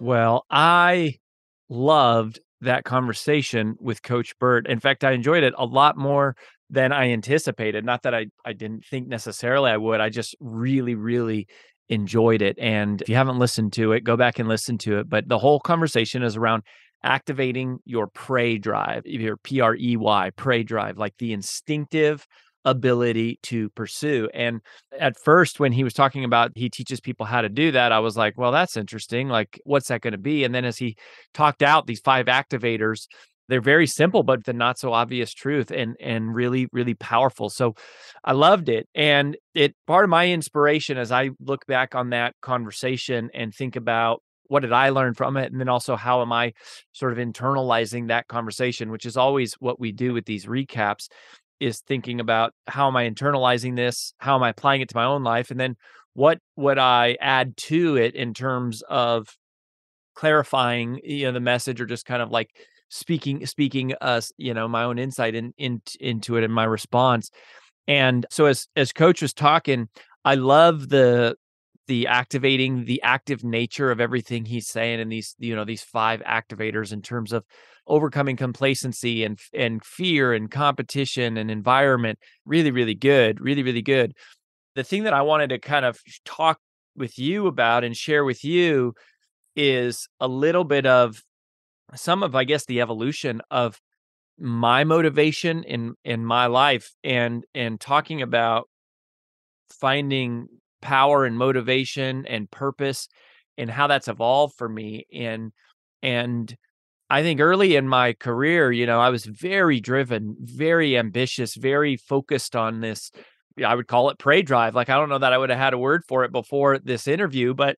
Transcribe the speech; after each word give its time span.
Well, 0.00 0.44
I 0.50 1.14
loved 1.68 2.40
that 2.60 2.84
conversation 2.84 3.76
with 3.80 4.02
Coach 4.02 4.38
Burt. 4.38 4.66
In 4.66 4.80
fact, 4.80 5.04
I 5.04 5.12
enjoyed 5.12 5.44
it 5.44 5.54
a 5.56 5.64
lot 5.64 5.96
more 5.96 6.36
than 6.70 6.92
I 6.92 7.10
anticipated. 7.10 7.84
Not 7.84 8.02
that 8.02 8.14
I, 8.14 8.26
I 8.44 8.52
didn't 8.52 8.84
think 8.84 9.08
necessarily 9.08 9.70
I 9.70 9.76
would. 9.76 10.00
I 10.00 10.08
just 10.08 10.36
really, 10.40 10.94
really 10.94 11.46
enjoyed 11.88 12.42
it. 12.42 12.58
And 12.58 13.00
if 13.00 13.08
you 13.08 13.14
haven't 13.14 13.38
listened 13.38 13.72
to 13.74 13.92
it, 13.92 14.04
go 14.04 14.16
back 14.16 14.38
and 14.38 14.48
listen 14.48 14.76
to 14.78 14.98
it. 14.98 15.08
But 15.08 15.28
the 15.28 15.38
whole 15.38 15.60
conversation 15.60 16.22
is 16.22 16.36
around 16.36 16.62
activating 17.02 17.78
your 17.84 18.08
prey 18.08 18.58
drive, 18.58 19.06
your 19.06 19.36
P 19.36 19.60
R 19.60 19.76
E 19.76 19.96
Y, 19.96 20.30
prey 20.36 20.62
drive, 20.62 20.98
like 20.98 21.14
the 21.18 21.32
instinctive 21.32 22.26
ability 22.64 23.38
to 23.44 23.70
pursue. 23.70 24.28
And 24.34 24.60
at 24.98 25.18
first, 25.18 25.60
when 25.60 25.72
he 25.72 25.84
was 25.84 25.94
talking 25.94 26.24
about 26.24 26.52
he 26.54 26.68
teaches 26.68 27.00
people 27.00 27.26
how 27.26 27.40
to 27.40 27.48
do 27.48 27.72
that, 27.72 27.92
I 27.92 28.00
was 28.00 28.16
like, 28.16 28.36
well, 28.36 28.52
that's 28.52 28.76
interesting. 28.76 29.28
Like, 29.28 29.60
what's 29.64 29.88
that 29.88 30.00
going 30.00 30.12
to 30.12 30.18
be? 30.18 30.44
And 30.44 30.54
then 30.54 30.64
as 30.64 30.78
he 30.78 30.96
talked 31.34 31.62
out 31.62 31.86
these 31.86 32.00
five 32.00 32.26
activators, 32.26 33.06
they're 33.48 33.60
very 33.60 33.86
simple, 33.86 34.22
but 34.22 34.44
the 34.44 34.52
not 34.52 34.78
so 34.78 34.92
obvious 34.92 35.32
truth 35.32 35.70
and 35.70 35.96
and 36.00 36.34
really, 36.34 36.68
really 36.72 36.94
powerful. 36.94 37.48
So 37.48 37.74
I 38.22 38.32
loved 38.32 38.68
it. 38.68 38.88
And 38.94 39.36
it 39.54 39.74
part 39.86 40.04
of 40.04 40.10
my 40.10 40.28
inspiration 40.28 40.98
as 40.98 41.10
I 41.10 41.30
look 41.40 41.66
back 41.66 41.94
on 41.94 42.10
that 42.10 42.34
conversation 42.42 43.30
and 43.34 43.54
think 43.54 43.76
about 43.76 44.22
what 44.48 44.60
did 44.60 44.72
I 44.72 44.90
learn 44.90 45.14
from 45.14 45.36
it? 45.36 45.52
And 45.52 45.60
then 45.60 45.68
also, 45.68 45.94
how 45.94 46.22
am 46.22 46.32
I 46.32 46.52
sort 46.92 47.12
of 47.12 47.18
internalizing 47.18 48.08
that 48.08 48.28
conversation, 48.28 48.90
which 48.90 49.06
is 49.06 49.16
always 49.16 49.54
what 49.60 49.78
we 49.78 49.92
do 49.92 50.12
with 50.12 50.24
these 50.24 50.46
recaps 50.46 51.08
is 51.60 51.80
thinking 51.80 52.20
about 52.20 52.52
how 52.66 52.88
am 52.88 52.96
I 52.96 53.08
internalizing 53.08 53.76
this? 53.76 54.14
How 54.18 54.36
am 54.36 54.42
I 54.42 54.50
applying 54.50 54.80
it 54.80 54.88
to 54.90 54.96
my 54.96 55.04
own 55.04 55.22
life? 55.24 55.50
And 55.50 55.58
then 55.58 55.76
what 56.14 56.38
would 56.56 56.78
I 56.78 57.16
add 57.20 57.56
to 57.56 57.96
it 57.96 58.14
in 58.14 58.34
terms 58.34 58.82
of 58.88 59.28
clarifying, 60.14 61.00
you 61.04 61.26
know, 61.26 61.32
the 61.32 61.40
message 61.40 61.80
or 61.80 61.86
just 61.86 62.04
kind 62.04 62.22
of 62.22 62.30
like 62.30 62.50
speaking, 62.88 63.46
speaking 63.46 63.94
us, 64.00 64.32
you 64.36 64.54
know, 64.54 64.66
my 64.66 64.84
own 64.84 64.98
insight 64.98 65.34
in, 65.34 65.52
in 65.58 65.80
into 66.00 66.36
it 66.36 66.44
and 66.44 66.52
my 66.52 66.64
response. 66.64 67.30
And 67.86 68.26
so 68.30 68.46
as 68.46 68.68
as 68.76 68.92
coach 68.92 69.22
was 69.22 69.32
talking, 69.32 69.88
I 70.24 70.34
love 70.34 70.88
the 70.88 71.36
the 71.86 72.06
activating 72.06 72.84
the 72.84 73.02
active 73.02 73.42
nature 73.42 73.90
of 73.90 74.00
everything 74.00 74.44
he's 74.44 74.68
saying 74.68 75.00
in 75.00 75.08
these 75.08 75.34
you 75.38 75.56
know 75.56 75.64
these 75.64 75.82
five 75.82 76.20
activators 76.22 76.92
in 76.92 77.00
terms 77.00 77.32
of 77.32 77.44
overcoming 77.88 78.36
complacency 78.36 79.24
and 79.24 79.38
and 79.54 79.84
fear 79.84 80.32
and 80.32 80.50
competition 80.50 81.36
and 81.36 81.50
environment 81.50 82.18
really 82.44 82.70
really 82.70 82.94
good 82.94 83.40
really 83.40 83.62
really 83.62 83.82
good. 83.82 84.14
The 84.74 84.84
thing 84.84 85.04
that 85.04 85.14
i 85.14 85.22
wanted 85.22 85.50
to 85.50 85.58
kind 85.58 85.84
of 85.84 85.98
talk 86.24 86.58
with 86.96 87.18
you 87.18 87.46
about 87.46 87.84
and 87.84 87.96
share 87.96 88.24
with 88.24 88.44
you 88.44 88.94
is 89.56 90.08
a 90.20 90.28
little 90.28 90.64
bit 90.64 90.86
of 90.86 91.22
some 91.94 92.22
of 92.22 92.34
i 92.34 92.44
guess 92.44 92.64
the 92.66 92.80
evolution 92.80 93.40
of 93.50 93.80
my 94.38 94.84
motivation 94.84 95.64
in 95.64 95.94
in 96.04 96.24
my 96.24 96.46
life 96.46 96.92
and 97.02 97.44
and 97.54 97.80
talking 97.80 98.22
about 98.22 98.68
finding 99.70 100.46
power 100.80 101.24
and 101.24 101.36
motivation 101.36 102.24
and 102.26 102.50
purpose 102.50 103.08
and 103.56 103.70
how 103.70 103.86
that's 103.86 104.08
evolved 104.08 104.54
for 104.56 104.68
me 104.68 105.06
and 105.12 105.52
and 106.02 106.56
I 107.10 107.22
think 107.22 107.40
early 107.40 107.76
in 107.76 107.88
my 107.88 108.12
career, 108.12 108.70
you 108.70 108.86
know, 108.86 109.00
I 109.00 109.08
was 109.08 109.24
very 109.24 109.80
driven, 109.80 110.36
very 110.40 110.96
ambitious, 110.96 111.54
very 111.54 111.96
focused 111.96 112.54
on 112.54 112.80
this. 112.80 113.10
I 113.64 113.74
would 113.74 113.88
call 113.88 114.10
it 114.10 114.18
prey 114.18 114.42
drive. 114.42 114.74
Like, 114.74 114.90
I 114.90 114.96
don't 114.96 115.08
know 115.08 115.18
that 115.18 115.32
I 115.32 115.38
would 115.38 115.50
have 115.50 115.58
had 115.58 115.74
a 115.74 115.78
word 115.78 116.02
for 116.06 116.24
it 116.24 116.32
before 116.32 116.78
this 116.78 117.08
interview, 117.08 117.54
but 117.54 117.76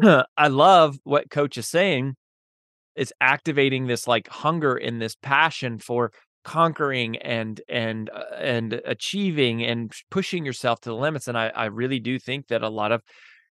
I 0.36 0.48
love 0.48 0.98
what 1.04 1.30
coach 1.30 1.56
is 1.56 1.68
saying. 1.68 2.14
It's 2.96 3.12
activating 3.20 3.86
this 3.86 4.06
like 4.06 4.28
hunger 4.28 4.76
and 4.76 5.00
this 5.00 5.14
passion 5.14 5.78
for 5.78 6.12
conquering 6.44 7.16
and 7.18 7.60
and 7.68 8.10
uh, 8.10 8.34
and 8.38 8.80
achieving 8.84 9.62
and 9.62 9.92
pushing 10.10 10.44
yourself 10.44 10.80
to 10.80 10.88
the 10.88 10.96
limits 10.96 11.28
and 11.28 11.36
I, 11.36 11.48
I 11.48 11.66
really 11.66 12.00
do 12.00 12.18
think 12.18 12.48
that 12.48 12.62
a 12.62 12.70
lot 12.70 12.92
of 12.92 13.02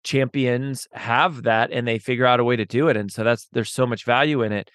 champions 0.04 0.88
have 0.94 1.44
that 1.44 1.72
and 1.72 1.88
they 1.88 1.98
figure 1.98 2.28
out 2.28 2.40
a 2.40 2.44
way 2.44 2.56
to 2.56 2.66
do 2.66 2.88
it 2.88 2.96
and 2.96 3.12
so 3.12 3.24
that's 3.24 3.48
there's 3.54 3.72
so 3.72 3.88
much 3.88 4.06
value 4.06 4.44
in 4.44 4.52
it 4.52 4.70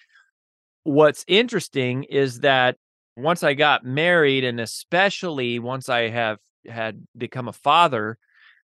what's 0.83 1.23
interesting 1.27 2.03
is 2.03 2.39
that 2.41 2.77
once 3.15 3.43
I 3.43 3.53
got 3.53 3.83
married, 3.83 4.43
and 4.43 4.59
especially 4.59 5.59
once 5.59 5.89
I 5.89 6.09
have 6.09 6.39
had 6.67 7.05
become 7.17 7.47
a 7.47 7.53
father, 7.53 8.17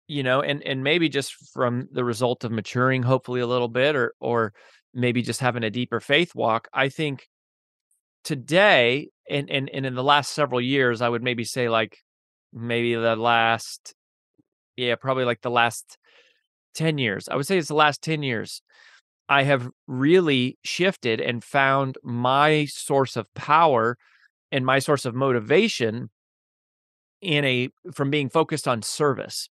you 0.08 0.22
know, 0.22 0.42
and 0.42 0.62
and 0.62 0.82
maybe 0.82 1.08
just 1.08 1.34
from 1.52 1.88
the 1.92 2.04
result 2.04 2.44
of 2.44 2.52
maturing, 2.52 3.02
hopefully 3.02 3.40
a 3.40 3.46
little 3.46 3.68
bit, 3.68 3.96
or 3.96 4.14
or 4.20 4.52
maybe 4.94 5.22
just 5.22 5.40
having 5.40 5.64
a 5.64 5.70
deeper 5.70 6.00
faith 6.00 6.34
walk, 6.34 6.68
I 6.72 6.88
think 6.88 7.28
today 8.24 9.08
and 9.28 9.50
and 9.50 9.70
and 9.70 9.86
in 9.86 9.94
the 9.94 10.04
last 10.04 10.32
several 10.32 10.60
years, 10.60 11.00
I 11.00 11.08
would 11.08 11.22
maybe 11.22 11.44
say 11.44 11.68
like 11.68 11.98
maybe 12.52 12.94
the 12.94 13.16
last, 13.16 13.94
yeah, 14.76 14.94
probably 14.96 15.24
like 15.24 15.40
the 15.40 15.50
last 15.50 15.96
10 16.74 16.98
years. 16.98 17.28
I 17.28 17.36
would 17.36 17.46
say 17.46 17.58
it's 17.58 17.68
the 17.68 17.74
last 17.74 18.02
10 18.02 18.22
years. 18.22 18.62
I 19.32 19.44
have 19.44 19.66
really 19.86 20.58
shifted 20.62 21.18
and 21.18 21.42
found 21.42 21.96
my 22.04 22.66
source 22.66 23.16
of 23.16 23.32
power 23.32 23.96
and 24.50 24.66
my 24.66 24.78
source 24.78 25.06
of 25.06 25.14
motivation 25.14 26.10
in 27.22 27.42
a 27.46 27.70
from 27.94 28.10
being 28.10 28.28
focused 28.28 28.68
on 28.68 28.82
service. 28.82 29.48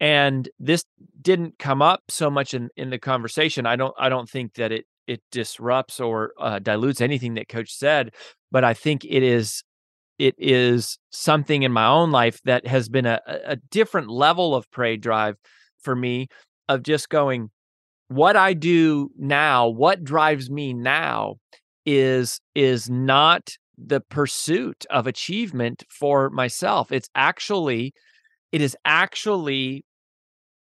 And 0.00 0.48
this 0.58 0.84
didn't 1.22 1.60
come 1.60 1.82
up 1.82 2.02
so 2.08 2.30
much 2.30 2.52
in 2.52 2.68
in 2.76 2.90
the 2.90 2.98
conversation. 2.98 3.64
I 3.64 3.76
don't 3.76 3.94
I 3.96 4.08
don't 4.08 4.28
think 4.28 4.54
that 4.54 4.72
it 4.72 4.86
it 5.06 5.22
disrupts 5.30 6.00
or 6.00 6.32
uh, 6.40 6.58
dilutes 6.58 7.00
anything 7.00 7.34
that 7.34 7.48
coach 7.48 7.72
said, 7.72 8.12
but 8.50 8.64
I 8.64 8.74
think 8.74 9.04
it 9.04 9.22
is 9.22 9.62
it 10.18 10.34
is 10.36 10.98
something 11.10 11.62
in 11.62 11.70
my 11.70 11.86
own 11.86 12.10
life 12.10 12.40
that 12.44 12.66
has 12.66 12.88
been 12.88 13.06
a, 13.06 13.20
a 13.26 13.54
different 13.70 14.10
level 14.10 14.52
of 14.56 14.68
prey 14.72 14.96
drive 14.96 15.36
for 15.80 15.94
me 15.94 16.26
of 16.68 16.82
just 16.82 17.08
going, 17.08 17.50
what 18.10 18.34
I 18.34 18.54
do 18.54 19.10
now, 19.16 19.68
what 19.68 20.02
drives 20.02 20.50
me 20.50 20.74
now 20.74 21.36
is 21.86 22.40
is 22.56 22.90
not 22.90 23.50
the 23.78 24.00
pursuit 24.00 24.84
of 24.90 25.06
achievement 25.06 25.84
for 25.88 26.28
myself. 26.28 26.90
It's 26.90 27.08
actually 27.14 27.92
it 28.50 28.60
is 28.60 28.76
actually 28.84 29.84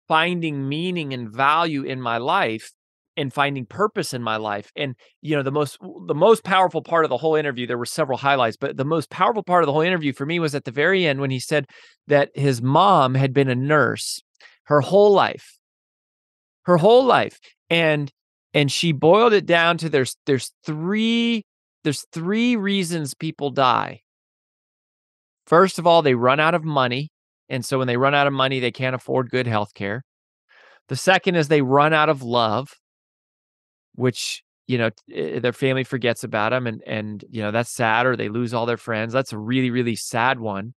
finding 0.08 0.68
meaning 0.68 1.14
and 1.14 1.32
value 1.32 1.84
in 1.84 2.00
my 2.00 2.18
life 2.18 2.72
and 3.16 3.32
finding 3.32 3.66
purpose 3.66 4.12
in 4.12 4.22
my 4.22 4.36
life 4.36 4.72
and 4.74 4.94
you 5.22 5.36
know 5.36 5.42
the 5.42 5.52
most 5.52 5.78
the 6.06 6.14
most 6.14 6.44
powerful 6.44 6.82
part 6.82 7.04
of 7.04 7.08
the 7.08 7.16
whole 7.16 7.34
interview 7.34 7.66
there 7.66 7.76
were 7.76 7.84
several 7.84 8.16
highlights 8.16 8.56
but 8.56 8.76
the 8.76 8.84
most 8.84 9.10
powerful 9.10 9.42
part 9.42 9.62
of 9.62 9.66
the 9.66 9.72
whole 9.72 9.82
interview 9.82 10.12
for 10.12 10.24
me 10.24 10.38
was 10.38 10.54
at 10.54 10.64
the 10.64 10.70
very 10.70 11.04
end 11.04 11.20
when 11.20 11.30
he 11.30 11.40
said 11.40 11.66
that 12.06 12.30
his 12.34 12.62
mom 12.62 13.14
had 13.14 13.34
been 13.34 13.48
a 13.48 13.54
nurse 13.56 14.22
her 14.64 14.80
whole 14.80 15.12
life 15.12 15.57
her 16.68 16.76
whole 16.76 17.04
life 17.04 17.40
and 17.68 18.12
and 18.54 18.70
she 18.70 18.92
boiled 18.92 19.32
it 19.32 19.46
down 19.46 19.76
to 19.78 19.88
there's 19.88 20.16
there's 20.26 20.52
three 20.64 21.44
there's 21.82 22.06
three 22.12 22.54
reasons 22.54 23.14
people 23.14 23.50
die 23.50 24.00
first 25.46 25.80
of 25.80 25.86
all 25.86 26.02
they 26.02 26.14
run 26.14 26.38
out 26.38 26.54
of 26.54 26.62
money 26.62 27.10
and 27.48 27.64
so 27.64 27.78
when 27.78 27.86
they 27.86 27.96
run 27.96 28.14
out 28.14 28.26
of 28.26 28.32
money, 28.32 28.60
they 28.60 28.70
can't 28.70 28.94
afford 28.94 29.30
good 29.30 29.46
health 29.46 29.74
care. 29.74 30.04
The 30.88 30.96
second 30.96 31.36
is 31.36 31.48
they 31.48 31.62
run 31.62 31.92
out 31.92 32.08
of 32.08 32.22
love, 32.22 32.74
which, 33.94 34.42
you 34.66 34.78
know, 34.78 34.90
eh, 35.12 35.38
their 35.38 35.52
family 35.52 35.84
forgets 35.84 36.24
about 36.24 36.50
them 36.50 36.66
and 36.66 36.82
and 36.86 37.24
you 37.30 37.42
know, 37.42 37.50
that's 37.50 37.70
sad 37.70 38.06
or 38.06 38.16
they 38.16 38.28
lose 38.28 38.54
all 38.54 38.66
their 38.66 38.76
friends. 38.76 39.12
That's 39.12 39.32
a 39.32 39.38
really 39.38 39.70
really 39.70 39.96
sad 39.96 40.40
one. 40.40 40.74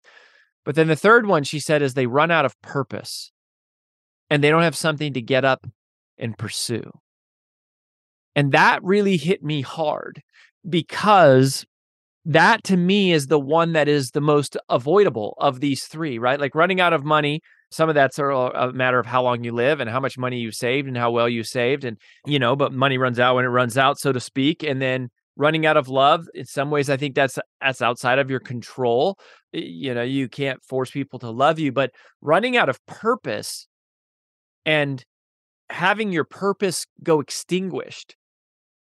But 0.64 0.74
then 0.74 0.88
the 0.88 0.96
third 0.96 1.26
one 1.26 1.44
she 1.44 1.60
said 1.60 1.82
is 1.82 1.94
they 1.94 2.06
run 2.06 2.30
out 2.30 2.44
of 2.44 2.60
purpose 2.62 3.32
and 4.28 4.44
they 4.44 4.50
don't 4.50 4.62
have 4.62 4.76
something 4.76 5.14
to 5.14 5.22
get 5.22 5.44
up 5.44 5.66
and 6.18 6.36
pursue. 6.36 6.90
And 8.34 8.52
that 8.52 8.82
really 8.82 9.16
hit 9.16 9.42
me 9.42 9.62
hard 9.62 10.22
because 10.68 11.64
that 12.24 12.62
to 12.64 12.76
me 12.76 13.12
is 13.12 13.26
the 13.26 13.40
one 13.40 13.72
that 13.72 13.88
is 13.88 14.10
the 14.10 14.20
most 14.20 14.56
avoidable 14.68 15.34
of 15.38 15.60
these 15.60 15.84
three, 15.84 16.18
right? 16.18 16.38
Like 16.38 16.54
running 16.54 16.80
out 16.80 16.92
of 16.92 17.04
money. 17.04 17.40
Some 17.70 17.88
of 17.88 17.94
that's 17.94 18.18
a 18.18 18.70
matter 18.74 18.98
of 18.98 19.06
how 19.06 19.22
long 19.22 19.44
you 19.44 19.52
live 19.52 19.80
and 19.80 19.90
how 19.90 20.00
much 20.00 20.16
money 20.16 20.38
you 20.38 20.52
saved 20.52 20.88
and 20.88 20.96
how 20.96 21.10
well 21.10 21.28
you 21.28 21.42
saved. 21.42 21.84
And, 21.84 21.98
you 22.26 22.38
know, 22.38 22.56
but 22.56 22.72
money 22.72 22.96
runs 22.96 23.18
out 23.18 23.34
when 23.34 23.44
it 23.44 23.48
runs 23.48 23.76
out, 23.76 23.98
so 23.98 24.12
to 24.12 24.20
speak. 24.20 24.62
And 24.62 24.80
then 24.80 25.08
running 25.36 25.66
out 25.66 25.76
of 25.76 25.88
love, 25.88 26.26
in 26.34 26.44
some 26.44 26.70
ways, 26.70 26.90
I 26.90 26.96
think 26.96 27.14
that's 27.14 27.38
that's 27.60 27.82
outside 27.82 28.18
of 28.18 28.30
your 28.30 28.40
control. 28.40 29.18
You 29.52 29.94
know, 29.94 30.02
you 30.02 30.28
can't 30.28 30.62
force 30.64 30.90
people 30.90 31.18
to 31.20 31.30
love 31.30 31.58
you, 31.58 31.72
but 31.72 31.90
running 32.20 32.56
out 32.56 32.68
of 32.68 32.84
purpose 32.86 33.66
and 34.64 35.04
having 35.70 36.12
your 36.12 36.24
purpose 36.24 36.86
go 37.02 37.20
extinguished 37.20 38.16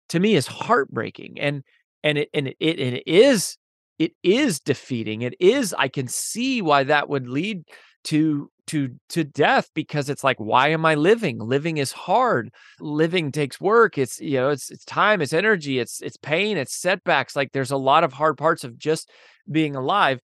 to 0.08 0.20
me 0.20 0.34
is 0.34 0.46
heartbreaking. 0.46 1.38
And 1.38 1.62
and 2.02 2.19
it 2.19 2.28
and 2.32 2.48
it, 2.48 2.80
and 2.80 2.96
it 2.96 3.02
is 3.06 3.56
it 3.98 4.12
is 4.22 4.60
defeating 4.60 5.22
it 5.22 5.34
is 5.40 5.75
i 5.78 5.88
can 5.88 6.06
see 6.06 6.62
why 6.62 6.84
that 6.84 7.08
would 7.08 7.28
lead 7.28 7.62
to 8.04 8.50
to 8.66 8.90
to 9.08 9.25
death 9.25 9.69
because 9.75 10.08
it's 10.08 10.22
like 10.22 10.38
why 10.38 10.69
am 10.69 10.84
i 10.84 10.94
living 10.94 11.38
living 11.38 11.78
is 11.78 11.92
hard 11.92 12.50
living 12.80 13.32
takes 13.32 13.60
work 13.60 13.98
it's 13.98 14.20
you 14.20 14.34
know 14.38 14.50
it's 14.50 14.70
it's 14.70 14.84
time 14.84 15.20
it's 15.20 15.32
energy 15.32 15.78
it's 15.78 16.00
it's 16.02 16.16
pain 16.16 16.56
it's 16.56 16.75
setbacks 16.75 17.34
like 17.34 17.50
there's 17.52 17.70
a 17.70 17.76
lot 17.76 18.04
of 18.04 18.12
hard 18.12 18.36
parts 18.36 18.64
of 18.64 18.78
just 18.78 19.10
being 19.50 19.75
alive 19.75 20.20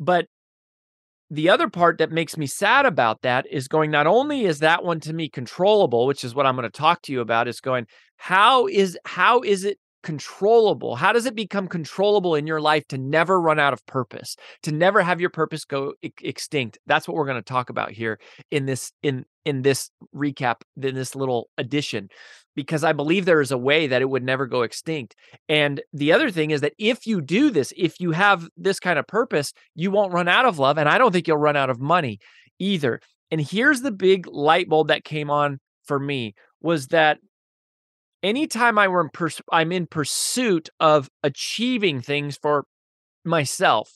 but 0.00 0.26
the 1.30 1.48
other 1.48 1.68
part 1.68 1.98
that 1.98 2.10
makes 2.10 2.36
me 2.36 2.46
sad 2.46 2.86
about 2.86 3.22
that 3.22 3.46
is 3.50 3.68
going 3.68 3.90
not 3.90 4.06
only 4.06 4.44
is 4.44 4.60
that 4.60 4.82
one 4.84 5.00
to 5.00 5.12
me 5.12 5.28
controllable 5.28 6.06
which 6.06 6.24
is 6.24 6.34
what 6.34 6.46
i'm 6.46 6.56
going 6.56 6.64
to 6.64 6.70
talk 6.70 7.02
to 7.02 7.12
you 7.12 7.20
about 7.20 7.48
is 7.48 7.60
going 7.60 7.86
how 8.16 8.66
is 8.66 8.98
how 9.04 9.40
is 9.40 9.64
it 9.64 9.78
controllable? 10.02 10.96
How 10.96 11.12
does 11.12 11.26
it 11.26 11.34
become 11.34 11.68
controllable 11.68 12.34
in 12.34 12.46
your 12.46 12.60
life 12.60 12.86
to 12.88 12.98
never 12.98 13.40
run 13.40 13.58
out 13.58 13.72
of 13.72 13.84
purpose, 13.86 14.36
to 14.62 14.72
never 14.72 15.02
have 15.02 15.20
your 15.20 15.30
purpose 15.30 15.64
go 15.64 15.94
extinct? 16.02 16.78
That's 16.86 17.08
what 17.08 17.16
we're 17.16 17.26
going 17.26 17.36
to 17.36 17.42
talk 17.42 17.70
about 17.70 17.90
here 17.92 18.18
in 18.50 18.66
this 18.66 18.92
in 19.02 19.24
in 19.44 19.62
this 19.62 19.90
recap, 20.14 20.56
in 20.80 20.94
this 20.94 21.16
little 21.16 21.48
addition 21.56 22.10
because 22.58 22.82
I 22.82 22.92
believe 22.92 23.24
there 23.24 23.40
is 23.40 23.52
a 23.52 23.56
way 23.56 23.86
that 23.86 24.02
it 24.02 24.10
would 24.10 24.24
never 24.24 24.44
go 24.44 24.62
extinct. 24.62 25.14
And 25.48 25.80
the 25.92 26.12
other 26.12 26.28
thing 26.28 26.50
is 26.50 26.60
that 26.62 26.72
if 26.76 27.06
you 27.06 27.20
do 27.20 27.50
this, 27.50 27.72
if 27.76 28.00
you 28.00 28.10
have 28.10 28.48
this 28.56 28.80
kind 28.80 28.98
of 28.98 29.06
purpose, 29.06 29.52
you 29.76 29.92
won't 29.92 30.12
run 30.12 30.26
out 30.26 30.44
of 30.44 30.58
love 30.58 30.76
and 30.76 30.88
I 30.88 30.98
don't 30.98 31.12
think 31.12 31.28
you'll 31.28 31.36
run 31.36 31.54
out 31.54 31.70
of 31.70 31.78
money 31.80 32.18
either. 32.58 33.00
And 33.30 33.40
here's 33.40 33.82
the 33.82 33.92
big 33.92 34.26
light 34.26 34.68
bulb 34.68 34.88
that 34.88 35.04
came 35.04 35.30
on 35.30 35.60
for 35.84 36.00
me 36.00 36.34
was 36.60 36.88
that 36.88 37.18
anytime 38.22 38.78
I 38.78 38.88
were 38.88 39.00
in 39.00 39.10
pers- 39.10 39.42
I'm 39.52 39.72
in 39.72 39.86
pursuit 39.86 40.68
of 40.80 41.08
achieving 41.22 42.00
things 42.00 42.36
for 42.36 42.64
myself, 43.24 43.90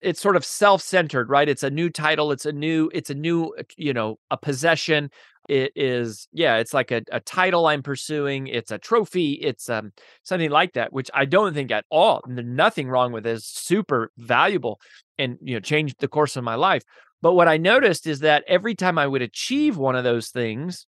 it's 0.00 0.20
sort 0.20 0.36
of 0.36 0.44
self-centered, 0.44 1.28
right? 1.28 1.48
It's 1.48 1.64
a 1.64 1.70
new 1.70 1.90
title, 1.90 2.30
it's 2.30 2.46
a 2.46 2.52
new, 2.52 2.88
it's 2.94 3.10
a 3.10 3.14
new, 3.14 3.54
uh, 3.58 3.64
you 3.76 3.92
know, 3.92 4.18
a 4.30 4.36
possession. 4.36 5.10
It 5.48 5.72
is, 5.74 6.28
yeah, 6.32 6.56
it's 6.58 6.74
like 6.74 6.90
a, 6.90 7.02
a 7.10 7.20
title 7.20 7.66
I'm 7.66 7.82
pursuing. 7.82 8.46
It's 8.46 8.70
a 8.70 8.78
trophy. 8.78 9.32
It's 9.32 9.68
um 9.68 9.92
something 10.22 10.50
like 10.50 10.74
that, 10.74 10.92
which 10.92 11.10
I 11.14 11.24
don't 11.24 11.54
think 11.54 11.70
at 11.70 11.84
all. 11.90 12.20
Nothing 12.26 12.88
wrong 12.88 13.12
with 13.12 13.26
it. 13.26 13.30
It's 13.30 13.46
super 13.46 14.12
valuable 14.18 14.80
and 15.18 15.38
you 15.42 15.54
know 15.54 15.60
changed 15.60 15.96
the 15.98 16.08
course 16.08 16.36
of 16.36 16.44
my 16.44 16.54
life. 16.54 16.82
But 17.22 17.34
what 17.34 17.48
I 17.48 17.56
noticed 17.56 18.06
is 18.06 18.20
that 18.20 18.44
every 18.46 18.74
time 18.74 18.98
I 18.98 19.06
would 19.06 19.22
achieve 19.22 19.76
one 19.76 19.96
of 19.96 20.04
those 20.04 20.28
things, 20.28 20.86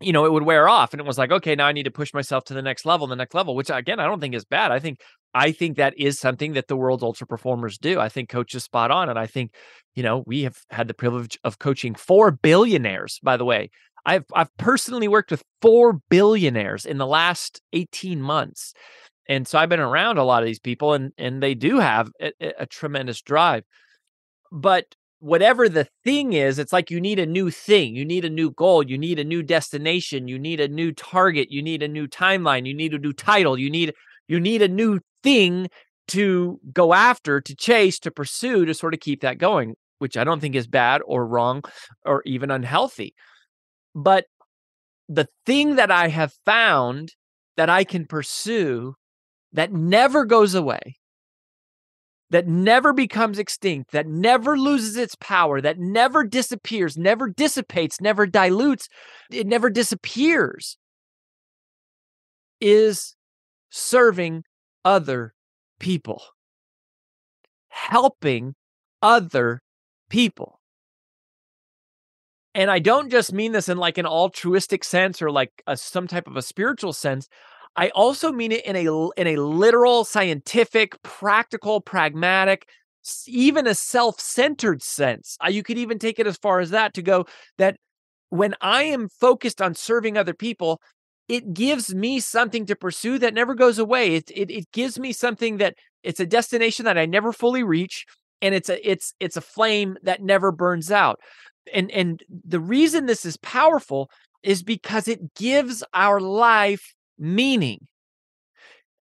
you 0.00 0.12
know, 0.12 0.26
it 0.26 0.32
would 0.32 0.42
wear 0.42 0.68
off. 0.68 0.92
And 0.92 1.00
it 1.00 1.06
was 1.06 1.18
like, 1.18 1.30
okay, 1.30 1.54
now 1.54 1.66
I 1.66 1.72
need 1.72 1.84
to 1.84 1.90
push 1.90 2.12
myself 2.12 2.44
to 2.44 2.54
the 2.54 2.62
next 2.62 2.84
level, 2.84 3.06
the 3.06 3.16
next 3.16 3.34
level, 3.34 3.56
which 3.56 3.70
again, 3.70 3.98
I 3.98 4.06
don't 4.06 4.20
think 4.20 4.34
is 4.34 4.44
bad. 4.44 4.70
I 4.70 4.78
think, 4.78 5.00
I 5.32 5.52
think 5.52 5.76
that 5.76 5.98
is 5.98 6.18
something 6.18 6.52
that 6.52 6.68
the 6.68 6.76
world's 6.76 7.02
ultra 7.02 7.26
performers 7.26 7.78
do. 7.78 7.98
I 7.98 8.08
think 8.08 8.28
coach 8.28 8.54
is 8.54 8.64
spot 8.64 8.90
on. 8.90 9.08
And 9.08 9.18
I 9.18 9.26
think, 9.26 9.54
you 9.94 10.02
know, 10.02 10.22
we 10.26 10.42
have 10.42 10.58
had 10.70 10.88
the 10.88 10.94
privilege 10.94 11.38
of 11.44 11.58
coaching 11.58 11.94
four 11.94 12.30
billionaires, 12.30 13.20
by 13.22 13.36
the 13.36 13.44
way. 13.44 13.70
I've 14.04 14.24
I've 14.34 14.56
personally 14.56 15.08
worked 15.08 15.32
with 15.32 15.42
four 15.60 15.94
billionaires 16.08 16.86
in 16.86 16.98
the 16.98 17.06
last 17.06 17.60
18 17.72 18.22
months. 18.22 18.72
And 19.28 19.48
so 19.48 19.58
I've 19.58 19.68
been 19.68 19.80
around 19.80 20.18
a 20.18 20.24
lot 20.24 20.42
of 20.42 20.46
these 20.46 20.60
people 20.60 20.94
and 20.94 21.12
and 21.18 21.42
they 21.42 21.54
do 21.54 21.80
have 21.80 22.10
a, 22.20 22.32
a 22.60 22.66
tremendous 22.66 23.20
drive. 23.20 23.64
But 24.52 24.94
whatever 25.20 25.68
the 25.68 25.88
thing 26.04 26.32
is, 26.32 26.58
it's 26.58 26.72
like 26.72 26.90
you 26.90 27.00
need 27.00 27.18
a 27.18 27.26
new 27.26 27.50
thing, 27.50 27.94
you 27.94 28.04
need 28.04 28.24
a 28.24 28.30
new 28.30 28.50
goal, 28.50 28.82
you 28.82 28.98
need 28.98 29.18
a 29.18 29.24
new 29.24 29.42
destination, 29.42 30.28
you 30.28 30.38
need 30.38 30.60
a 30.60 30.68
new 30.68 30.92
target, 30.92 31.50
you 31.50 31.62
need 31.62 31.82
a 31.82 31.88
new 31.88 32.06
timeline, 32.06 32.66
you 32.66 32.74
need 32.74 32.94
a 32.94 32.98
new 32.98 33.12
title, 33.12 33.58
you 33.58 33.70
need 33.70 33.94
you 34.28 34.40
need 34.40 34.62
a 34.62 34.68
new 34.68 35.00
thing 35.22 35.68
to 36.08 36.60
go 36.72 36.92
after, 36.92 37.40
to 37.40 37.54
chase, 37.54 37.98
to 38.00 38.10
pursue, 38.10 38.64
to 38.64 38.74
sort 38.74 38.94
of 38.94 39.00
keep 39.00 39.22
that 39.22 39.38
going, 39.38 39.74
which 39.98 40.16
I 40.16 40.24
don't 40.24 40.40
think 40.40 40.54
is 40.54 40.66
bad 40.66 41.00
or 41.06 41.26
wrong 41.26 41.62
or 42.04 42.22
even 42.26 42.50
unhealthy. 42.50 43.14
But 43.94 44.26
the 45.08 45.28
thing 45.46 45.76
that 45.76 45.90
I 45.90 46.08
have 46.08 46.32
found 46.44 47.12
that 47.56 47.70
I 47.70 47.84
can 47.84 48.06
pursue 48.06 48.94
that 49.52 49.72
never 49.72 50.24
goes 50.24 50.54
away 50.54 50.96
that 52.30 52.46
never 52.46 52.92
becomes 52.92 53.38
extinct, 53.38 53.92
that 53.92 54.06
never 54.06 54.58
loses 54.58 54.96
its 54.96 55.14
power, 55.16 55.60
that 55.60 55.78
never 55.78 56.24
disappears, 56.24 56.96
never 56.96 57.28
dissipates, 57.28 58.00
never 58.00 58.26
dilutes, 58.26 58.88
it 59.30 59.46
never 59.46 59.70
disappears, 59.70 60.76
is 62.60 63.14
serving 63.70 64.42
other 64.84 65.34
people, 65.78 66.22
helping 67.68 68.54
other 69.02 69.62
people. 70.08 70.60
And 72.54 72.70
I 72.70 72.78
don't 72.78 73.10
just 73.10 73.34
mean 73.34 73.52
this 73.52 73.68
in 73.68 73.76
like 73.76 73.98
an 73.98 74.06
altruistic 74.06 74.82
sense 74.82 75.20
or 75.20 75.30
like 75.30 75.50
a, 75.66 75.76
some 75.76 76.08
type 76.08 76.26
of 76.26 76.36
a 76.36 76.42
spiritual 76.42 76.94
sense. 76.94 77.28
I 77.76 77.90
also 77.90 78.32
mean 78.32 78.52
it 78.52 78.64
in 78.64 78.74
a 78.76 79.08
in 79.20 79.26
a 79.26 79.36
literal, 79.36 80.04
scientific, 80.04 81.00
practical, 81.02 81.80
pragmatic, 81.80 82.68
even 83.26 83.66
a 83.66 83.74
self-centered 83.74 84.82
sense. 84.82 85.36
You 85.48 85.62
could 85.62 85.78
even 85.78 85.98
take 85.98 86.18
it 86.18 86.26
as 86.26 86.38
far 86.38 86.60
as 86.60 86.70
that 86.70 86.94
to 86.94 87.02
go 87.02 87.26
that 87.58 87.76
when 88.30 88.54
I 88.60 88.84
am 88.84 89.08
focused 89.08 89.62
on 89.62 89.74
serving 89.74 90.16
other 90.16 90.34
people, 90.34 90.80
it 91.28 91.54
gives 91.54 91.94
me 91.94 92.20
something 92.20 92.66
to 92.66 92.76
pursue 92.76 93.18
that 93.18 93.34
never 93.34 93.54
goes 93.54 93.78
away. 93.78 94.16
It, 94.16 94.30
it 94.34 94.50
it 94.50 94.72
gives 94.72 94.98
me 94.98 95.12
something 95.12 95.58
that 95.58 95.74
it's 96.02 96.20
a 96.20 96.26
destination 96.26 96.84
that 96.86 96.98
I 96.98 97.06
never 97.06 97.32
fully 97.32 97.62
reach, 97.62 98.06
and 98.40 98.54
it's 98.54 98.68
a 98.70 98.90
it's 98.90 99.12
it's 99.20 99.36
a 99.36 99.40
flame 99.42 99.98
that 100.02 100.22
never 100.22 100.50
burns 100.50 100.90
out. 100.90 101.20
And 101.74 101.90
and 101.90 102.22
the 102.28 102.60
reason 102.60 103.06
this 103.06 103.24
is 103.26 103.36
powerful 103.38 104.10
is 104.42 104.62
because 104.62 105.08
it 105.08 105.34
gives 105.34 105.84
our 105.92 106.20
life 106.20 106.94
meaning. 107.18 107.86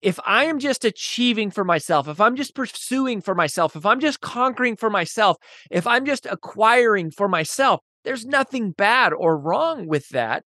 if 0.02 0.20
I 0.26 0.46
am 0.46 0.60
just 0.60 0.84
achieving 0.84 1.52
for 1.52 1.64
myself, 1.64 2.08
if 2.08 2.20
I'm 2.20 2.36
just 2.36 2.56
pursuing 2.56 3.22
for 3.22 3.36
myself, 3.36 3.76
if 3.76 3.86
I'm 3.86 4.00
just 4.00 4.22
conquering 4.22 4.76
for 4.76 4.90
myself, 4.90 5.38
if 5.70 5.86
I'm 5.86 6.06
just 6.06 6.26
acquiring 6.26 7.12
for 7.12 7.28
myself, 7.28 7.82
there's 8.04 8.26
nothing 8.26 8.72
bad 8.72 9.14
or 9.14 9.38
wrong 9.38 9.88
with 9.88 10.10
that. 10.10 10.44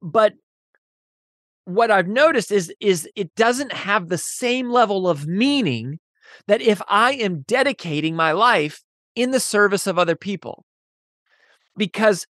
But 0.00 0.34
what 1.64 1.90
I've 1.90 2.08
noticed 2.08 2.52
is 2.52 2.72
is 2.80 3.08
it 3.16 3.34
doesn't 3.34 3.72
have 3.72 4.08
the 4.08 4.18
same 4.18 4.70
level 4.70 5.08
of 5.08 5.26
meaning 5.26 5.98
that 6.46 6.60
if 6.60 6.80
I 6.88 7.14
am 7.14 7.42
dedicating 7.42 8.14
my 8.14 8.32
life 8.32 8.82
in 9.16 9.30
the 9.30 9.40
service 9.40 9.86
of 9.86 9.98
other 9.98 10.16
people. 10.16 10.64
Because 11.76 12.26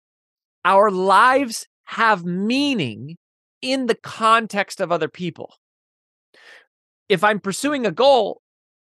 our 0.65 0.91
lives 0.91 1.67
have 1.85 2.25
meaning 2.25 3.17
in 3.63 3.87
the 3.87 3.95
context 3.95 4.81
of 4.81 4.93
other 4.93 5.09
people. 5.09 5.55
If 7.09 7.25
I'm 7.25 7.41
pursuing 7.41 7.87
a 7.87 7.91
goal, 7.91 8.43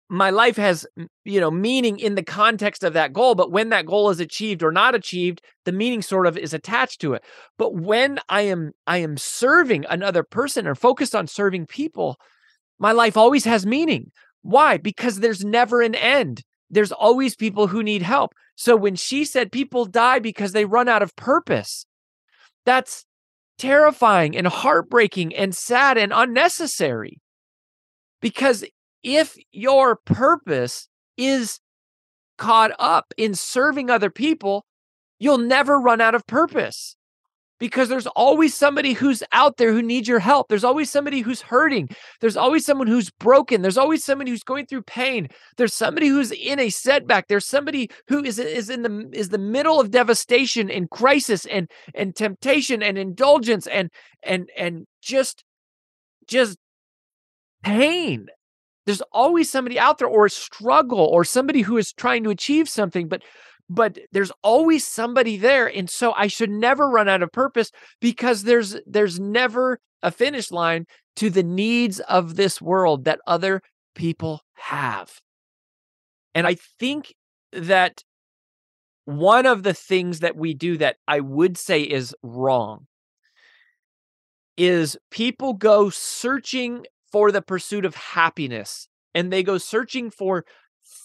my 0.08 0.30
life 0.30 0.56
has 0.56 0.86
you 1.24 1.40
know 1.40 1.50
meaning 1.50 1.98
in 1.98 2.14
the 2.14 2.22
context 2.22 2.84
of 2.84 2.92
that 2.92 3.14
goal 3.14 3.34
but 3.34 3.50
when 3.50 3.70
that 3.70 3.86
goal 3.86 4.10
is 4.10 4.20
achieved 4.20 4.62
or 4.62 4.70
not 4.70 4.94
achieved 4.94 5.40
the 5.64 5.72
meaning 5.72 6.02
sort 6.02 6.26
of 6.26 6.36
is 6.36 6.52
attached 6.52 7.00
to 7.00 7.14
it. 7.14 7.24
But 7.56 7.74
when 7.74 8.18
i 8.28 8.42
am 8.42 8.72
i 8.86 8.98
am 8.98 9.16
serving 9.16 9.86
another 9.88 10.22
person 10.22 10.66
or 10.66 10.74
focused 10.74 11.14
on 11.14 11.26
serving 11.26 11.66
people 11.66 12.18
my 12.78 12.92
life 12.92 13.16
always 13.16 13.44
has 13.44 13.64
meaning. 13.64 14.10
Why? 14.42 14.76
Because 14.76 15.20
there's 15.20 15.44
never 15.44 15.80
an 15.80 15.94
end. 15.94 16.42
There's 16.68 16.92
always 16.92 17.34
people 17.34 17.66
who 17.66 17.82
need 17.82 18.02
help. 18.02 18.34
So 18.56 18.76
when 18.76 18.94
she 18.96 19.24
said 19.24 19.50
people 19.50 19.86
die 19.86 20.18
because 20.18 20.52
they 20.52 20.66
run 20.66 20.88
out 20.88 21.02
of 21.02 21.16
purpose 21.16 21.86
that's 22.64 23.04
terrifying 23.58 24.36
and 24.36 24.46
heartbreaking 24.46 25.34
and 25.34 25.54
sad 25.54 25.98
and 25.98 26.12
unnecessary. 26.14 27.20
Because 28.20 28.64
if 29.02 29.36
your 29.52 29.96
purpose 29.96 30.88
is 31.16 31.60
caught 32.38 32.72
up 32.78 33.12
in 33.16 33.34
serving 33.34 33.90
other 33.90 34.10
people, 34.10 34.64
you'll 35.18 35.38
never 35.38 35.78
run 35.78 36.00
out 36.00 36.14
of 36.14 36.26
purpose 36.26 36.96
because 37.58 37.88
there's 37.88 38.06
always 38.08 38.54
somebody 38.54 38.92
who's 38.92 39.22
out 39.32 39.56
there 39.56 39.72
who 39.72 39.82
needs 39.82 40.08
your 40.08 40.18
help. 40.18 40.48
There's 40.48 40.64
always 40.64 40.90
somebody 40.90 41.20
who's 41.20 41.42
hurting. 41.42 41.88
There's 42.20 42.36
always 42.36 42.64
someone 42.66 42.86
who's 42.86 43.10
broken. 43.10 43.62
There's 43.62 43.78
always 43.78 44.04
somebody 44.04 44.30
who's 44.30 44.42
going 44.42 44.66
through 44.66 44.82
pain. 44.82 45.28
There's 45.56 45.74
somebody 45.74 46.08
who's 46.08 46.32
in 46.32 46.58
a 46.58 46.70
setback. 46.70 47.28
There's 47.28 47.46
somebody 47.46 47.90
who 48.08 48.24
is 48.24 48.38
is 48.38 48.70
in 48.70 48.82
the 48.82 49.08
is 49.12 49.28
the 49.28 49.38
middle 49.38 49.80
of 49.80 49.90
devastation 49.90 50.70
and 50.70 50.90
crisis 50.90 51.46
and 51.46 51.70
and 51.94 52.14
temptation 52.14 52.82
and 52.82 52.98
indulgence 52.98 53.66
and 53.66 53.90
and 54.22 54.50
and 54.56 54.86
just 55.00 55.44
just 56.26 56.58
pain 57.62 58.28
there's 58.86 59.02
always 59.12 59.50
somebody 59.50 59.78
out 59.78 59.98
there 59.98 60.08
or 60.08 60.26
a 60.26 60.30
struggle 60.30 61.00
or 61.00 61.24
somebody 61.24 61.62
who 61.62 61.78
is 61.78 61.92
trying 61.92 62.22
to 62.24 62.30
achieve 62.30 62.68
something 62.68 63.08
but 63.08 63.22
but 63.74 63.98
there's 64.12 64.32
always 64.42 64.86
somebody 64.86 65.36
there 65.36 65.66
and 65.66 65.90
so 65.90 66.12
i 66.16 66.26
should 66.26 66.50
never 66.50 66.88
run 66.88 67.08
out 67.08 67.22
of 67.22 67.32
purpose 67.32 67.70
because 68.00 68.44
there's 68.44 68.76
there's 68.86 69.18
never 69.18 69.78
a 70.02 70.10
finish 70.10 70.50
line 70.50 70.86
to 71.16 71.30
the 71.30 71.42
needs 71.42 72.00
of 72.00 72.36
this 72.36 72.60
world 72.60 73.04
that 73.04 73.20
other 73.26 73.62
people 73.94 74.40
have. 74.54 75.20
And 76.34 76.46
i 76.46 76.56
think 76.78 77.14
that 77.52 78.02
one 79.04 79.46
of 79.46 79.62
the 79.62 79.74
things 79.74 80.20
that 80.20 80.36
we 80.36 80.54
do 80.54 80.76
that 80.78 80.96
i 81.06 81.20
would 81.20 81.56
say 81.56 81.82
is 81.82 82.14
wrong 82.22 82.86
is 84.56 84.96
people 85.10 85.52
go 85.52 85.90
searching 85.90 86.84
for 87.12 87.30
the 87.30 87.42
pursuit 87.42 87.84
of 87.84 87.94
happiness 87.94 88.88
and 89.14 89.32
they 89.32 89.42
go 89.42 89.58
searching 89.58 90.10
for 90.10 90.44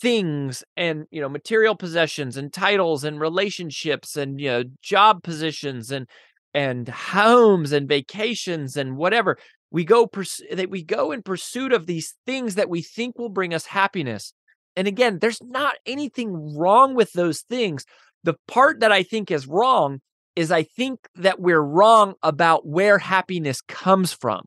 things 0.02 0.64
and 0.76 1.06
you 1.12 1.22
know 1.22 1.30
material 1.30 1.76
possessions 1.76 2.38
and 2.38 2.52
titles 2.52 3.04
and 3.04 3.20
relationships 3.20 4.18
and 4.18 4.40
you 4.40 4.50
know 4.50 4.64
job 4.82 5.24
positions 5.24 5.92
and 5.92 6.08
and 6.54 6.90
homes 6.90 7.72
and 7.72 7.88
vacations 7.88 8.76
and 8.76 8.98
whatever. 8.98 9.38
We 9.72 9.86
go 9.86 10.08
pers- 10.08 10.42
that 10.52 10.72
we 10.72 10.84
go 10.84 11.12
in 11.12 11.22
pursuit 11.22 11.74
of 11.74 11.86
these 11.86 12.16
things 12.26 12.56
that 12.56 12.70
we 12.70 12.82
think 12.82 13.20
will 13.20 13.30
bring 13.30 13.54
us 13.54 13.66
happiness. 13.66 14.34
And 14.76 14.88
again 14.88 15.20
there's 15.20 15.42
not 15.44 15.76
anything 15.86 16.58
wrong 16.58 16.96
with 16.96 17.14
those 17.14 17.42
things. 17.42 17.86
The 18.24 18.36
part 18.48 18.82
that 18.82 18.92
i 18.92 19.04
think 19.04 19.32
is 19.32 19.48
wrong 19.48 20.02
is 20.36 20.52
i 20.52 20.64
think 20.64 21.00
that 21.16 21.40
we're 21.40 21.62
wrong 21.62 22.16
about 22.22 22.68
where 22.68 22.98
happiness 22.98 23.62
comes 23.62 24.12
from 24.12 24.42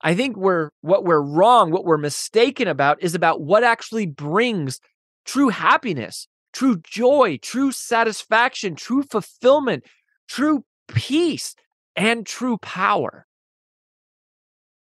I 0.00 0.14
think 0.14 0.36
we're 0.36 0.70
what 0.80 1.04
we're 1.04 1.20
wrong, 1.20 1.70
what 1.70 1.84
we're 1.84 1.96
mistaken 1.96 2.68
about 2.68 3.02
is 3.02 3.14
about 3.14 3.40
what 3.40 3.64
actually 3.64 4.06
brings 4.06 4.80
true 5.24 5.48
happiness, 5.48 6.28
true 6.52 6.80
joy, 6.84 7.38
true 7.42 7.72
satisfaction, 7.72 8.76
true 8.76 9.02
fulfillment, 9.02 9.84
true 10.28 10.64
peace, 10.88 11.54
and 11.96 12.24
true 12.26 12.58
power. 12.58 13.26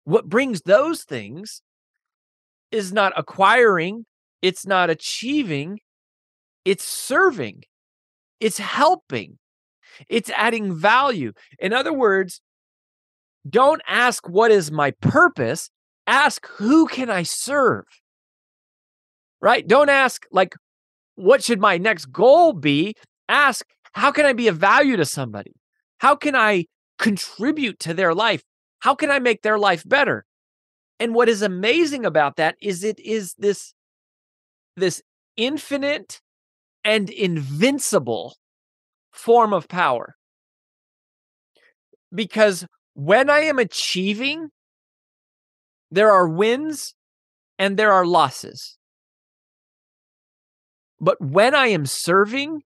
What 0.04 0.28
brings 0.28 0.62
those 0.62 1.04
things 1.04 1.62
is 2.70 2.92
not 2.92 3.12
acquiring, 3.16 4.06
it's 4.42 4.66
not 4.66 4.90
achieving, 4.90 5.80
it's 6.64 6.84
serving, 6.84 7.62
it's 8.40 8.58
helping, 8.58 9.38
it's 10.08 10.30
adding 10.30 10.74
value. 10.74 11.32
In 11.58 11.72
other 11.72 11.92
words, 11.92 12.40
don't 13.48 13.82
ask 13.86 14.28
what 14.28 14.50
is 14.50 14.70
my 14.70 14.90
purpose, 15.00 15.70
ask 16.06 16.46
who 16.56 16.86
can 16.86 17.10
I 17.10 17.22
serve? 17.22 17.84
Right? 19.40 19.66
Don't 19.66 19.88
ask 19.88 20.24
like 20.30 20.54
what 21.14 21.42
should 21.42 21.60
my 21.60 21.78
next 21.78 22.06
goal 22.06 22.52
be? 22.52 22.94
Ask 23.28 23.66
how 23.92 24.12
can 24.12 24.26
I 24.26 24.32
be 24.32 24.48
of 24.48 24.58
value 24.58 24.96
to 24.96 25.04
somebody? 25.04 25.52
How 25.98 26.14
can 26.14 26.36
I 26.36 26.66
contribute 26.98 27.78
to 27.80 27.94
their 27.94 28.14
life? 28.14 28.42
How 28.80 28.94
can 28.94 29.10
I 29.10 29.18
make 29.18 29.42
their 29.42 29.58
life 29.58 29.82
better? 29.86 30.24
And 30.98 31.14
what 31.14 31.28
is 31.28 31.42
amazing 31.42 32.04
about 32.04 32.36
that 32.36 32.56
is 32.60 32.84
it 32.84 32.98
is 33.00 33.34
this 33.38 33.74
this 34.76 35.02
infinite 35.36 36.20
and 36.84 37.10
invincible 37.10 38.36
form 39.12 39.52
of 39.52 39.68
power. 39.68 40.14
Because 42.14 42.66
when 42.96 43.28
I 43.28 43.40
am 43.40 43.58
achieving, 43.58 44.48
there 45.90 46.10
are 46.10 46.26
wins 46.26 46.94
and 47.58 47.76
there 47.76 47.92
are 47.92 48.06
losses. 48.06 48.78
But 50.98 51.20
when 51.20 51.54
I 51.54 51.66
am 51.66 51.84
serving, 51.84 52.62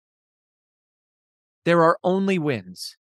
there 1.64 1.82
are 1.82 1.98
only 2.04 2.38
wins. 2.38 2.98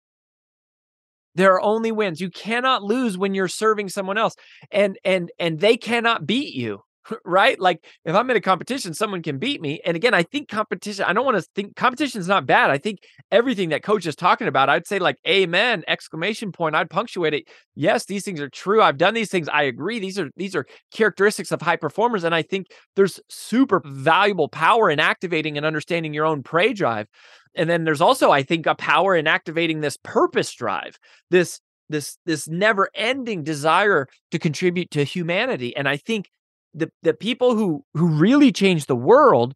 There 1.36 1.52
are 1.52 1.62
only 1.62 1.92
wins. 1.92 2.20
You 2.20 2.28
cannot 2.28 2.82
lose 2.82 3.16
when 3.16 3.34
you're 3.34 3.46
serving 3.46 3.88
someone 3.88 4.18
else 4.18 4.34
and 4.72 4.98
and 5.04 5.30
and 5.38 5.60
they 5.60 5.76
cannot 5.76 6.26
beat 6.26 6.54
you. 6.54 6.80
right? 7.24 7.58
Like 7.58 7.84
if 8.04 8.14
I'm 8.14 8.30
in 8.30 8.36
a 8.36 8.40
competition, 8.40 8.94
someone 8.94 9.22
can 9.22 9.38
beat 9.38 9.60
me. 9.60 9.80
And 9.84 9.96
again, 9.96 10.14
I 10.14 10.22
think 10.22 10.48
competition, 10.48 11.04
I 11.04 11.12
don't 11.12 11.24
want 11.24 11.36
to 11.36 11.48
think 11.54 11.76
competition 11.76 12.20
is 12.20 12.28
not 12.28 12.46
bad. 12.46 12.70
I 12.70 12.78
think 12.78 13.00
everything 13.30 13.70
that 13.70 13.82
coach 13.82 14.06
is 14.06 14.16
talking 14.16 14.48
about, 14.48 14.68
I'd 14.68 14.86
say 14.86 14.98
like 14.98 15.16
amen, 15.26 15.84
exclamation 15.88 16.52
point. 16.52 16.74
I'd 16.74 16.90
punctuate 16.90 17.34
it. 17.34 17.48
Yes, 17.74 18.04
these 18.04 18.24
things 18.24 18.40
are 18.40 18.48
true. 18.48 18.82
I've 18.82 18.98
done 18.98 19.14
these 19.14 19.30
things. 19.30 19.48
I 19.48 19.62
agree. 19.62 19.98
These 19.98 20.18
are 20.18 20.30
these 20.36 20.54
are 20.54 20.66
characteristics 20.92 21.52
of 21.52 21.62
high 21.62 21.76
performers. 21.76 22.24
And 22.24 22.34
I 22.34 22.42
think 22.42 22.68
there's 22.96 23.20
super 23.28 23.82
valuable 23.84 24.48
power 24.48 24.90
in 24.90 25.00
activating 25.00 25.56
and 25.56 25.66
understanding 25.66 26.14
your 26.14 26.26
own 26.26 26.42
prey 26.42 26.72
drive. 26.72 27.06
And 27.54 27.68
then 27.68 27.84
there's 27.84 28.00
also, 28.00 28.30
I 28.30 28.42
think, 28.42 28.66
a 28.66 28.74
power 28.74 29.14
in 29.14 29.26
activating 29.26 29.80
this 29.80 29.98
purpose 30.02 30.52
drive, 30.54 30.98
this 31.30 31.60
this 31.88 32.16
this 32.26 32.48
never 32.48 32.88
ending 32.94 33.44
desire 33.44 34.08
to 34.30 34.38
contribute 34.38 34.90
to 34.92 35.04
humanity. 35.04 35.76
And 35.76 35.88
I 35.88 35.96
think 35.96 36.30
the 36.74 36.90
the 37.02 37.14
people 37.14 37.54
who 37.54 37.84
who 37.94 38.08
really 38.08 38.52
change 38.52 38.86
the 38.86 38.96
world 38.96 39.54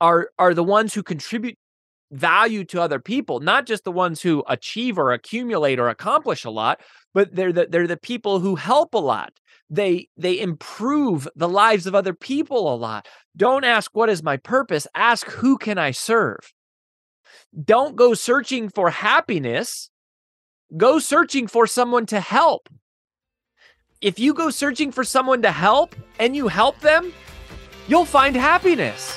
are 0.00 0.30
are 0.38 0.54
the 0.54 0.64
ones 0.64 0.94
who 0.94 1.02
contribute 1.02 1.56
value 2.10 2.62
to 2.62 2.80
other 2.80 3.00
people 3.00 3.40
not 3.40 3.66
just 3.66 3.84
the 3.84 3.92
ones 3.92 4.20
who 4.20 4.44
achieve 4.46 4.98
or 4.98 5.12
accumulate 5.12 5.78
or 5.78 5.88
accomplish 5.88 6.44
a 6.44 6.50
lot 6.50 6.78
but 7.14 7.34
they're 7.34 7.52
the, 7.52 7.66
they're 7.68 7.86
the 7.86 7.96
people 7.96 8.40
who 8.40 8.56
help 8.56 8.94
a 8.94 8.98
lot. 8.98 9.32
They 9.70 10.08
they 10.16 10.38
improve 10.38 11.28
the 11.34 11.48
lives 11.48 11.86
of 11.86 11.94
other 11.94 12.14
people 12.14 12.72
a 12.72 12.76
lot. 12.76 13.08
Don't 13.36 13.64
ask 13.64 13.90
what 13.94 14.10
is 14.10 14.22
my 14.22 14.36
purpose? 14.36 14.86
Ask 14.94 15.26
who 15.30 15.56
can 15.56 15.78
i 15.78 15.90
serve? 15.90 16.52
Don't 17.64 17.96
go 17.96 18.14
searching 18.14 18.68
for 18.68 18.90
happiness. 18.90 19.90
Go 20.76 20.98
searching 20.98 21.46
for 21.46 21.66
someone 21.66 22.06
to 22.06 22.20
help 22.20 22.68
if 24.02 24.18
you 24.18 24.34
go 24.34 24.50
searching 24.50 24.90
for 24.90 25.04
someone 25.04 25.42
to 25.42 25.52
help 25.52 25.94
and 26.18 26.34
you 26.34 26.48
help 26.48 26.80
them, 26.80 27.12
you'll 27.86 28.04
find 28.04 28.34
happiness. 28.34 29.16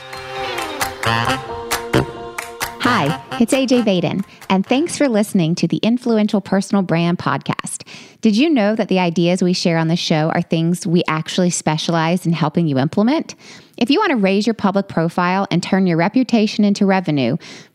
Hi, 2.81 3.19
it's 3.41 3.51
AJ 3.51 3.83
Vaden, 3.83 4.23
and 4.47 4.63
thanks 4.63 4.95
for 4.95 5.09
listening 5.09 5.55
to 5.55 5.67
the 5.67 5.77
Influential 5.77 6.39
Personal 6.39 6.83
Brand 6.83 7.17
Podcast. 7.17 7.87
Did 8.21 8.37
you 8.37 8.47
know 8.47 8.75
that 8.75 8.89
the 8.89 8.99
ideas 8.99 9.41
we 9.41 9.53
share 9.53 9.79
on 9.79 9.87
the 9.87 9.95
show 9.95 10.29
are 10.29 10.43
things 10.43 10.85
we 10.85 11.03
actually 11.07 11.49
specialize 11.49 12.27
in 12.27 12.33
helping 12.33 12.67
you 12.67 12.77
implement? 12.77 13.33
If 13.77 13.89
you 13.89 13.99
want 13.99 14.11
to 14.11 14.17
raise 14.17 14.45
your 14.45 14.53
public 14.53 14.87
profile 14.87 15.47
and 15.49 15.63
turn 15.63 15.87
your 15.87 15.97
reputation 15.97 16.63
into 16.63 16.85
revenue, 16.85 17.37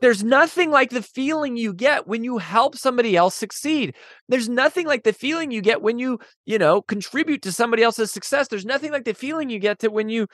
There's 0.00 0.24
nothing 0.24 0.70
like 0.70 0.90
the 0.90 1.02
feeling 1.02 1.56
you 1.56 1.74
get 1.74 2.06
when 2.06 2.24
you 2.24 2.38
help 2.38 2.76
somebody 2.76 3.16
else 3.16 3.34
succeed. 3.34 3.94
There's 4.28 4.48
nothing 4.48 4.86
like 4.86 5.04
the 5.04 5.12
feeling 5.12 5.50
you 5.50 5.60
get 5.60 5.82
when 5.82 5.98
you, 5.98 6.18
you 6.46 6.58
know, 6.58 6.82
contribute 6.82 7.42
to 7.42 7.52
somebody 7.52 7.82
else's 7.82 8.10
success. 8.10 8.48
There's 8.48 8.64
nothing 8.64 8.92
like 8.92 9.04
the 9.04 9.14
feeling 9.14 9.50
you 9.50 9.58
get 9.58 9.78
to 9.80 9.88
when 9.88 10.08
you 10.08 10.26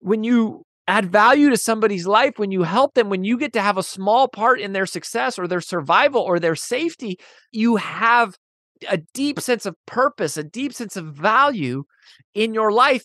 when 0.00 0.24
you 0.24 0.64
add 0.86 1.10
value 1.10 1.48
to 1.48 1.56
somebody's 1.56 2.06
life, 2.06 2.34
when 2.36 2.50
you 2.50 2.62
help 2.62 2.94
them, 2.94 3.08
when 3.08 3.24
you 3.24 3.38
get 3.38 3.54
to 3.54 3.62
have 3.62 3.78
a 3.78 3.82
small 3.82 4.28
part 4.28 4.60
in 4.60 4.72
their 4.74 4.84
success 4.84 5.38
or 5.38 5.48
their 5.48 5.62
survival 5.62 6.20
or 6.20 6.38
their 6.38 6.54
safety, 6.54 7.18
you 7.52 7.76
have 7.76 8.36
a 8.88 8.98
deep 9.14 9.40
sense 9.40 9.64
of 9.64 9.74
purpose, 9.86 10.36
a 10.36 10.44
deep 10.44 10.74
sense 10.74 10.96
of 10.96 11.06
value 11.06 11.84
in 12.34 12.52
your 12.52 12.70
life 12.70 13.04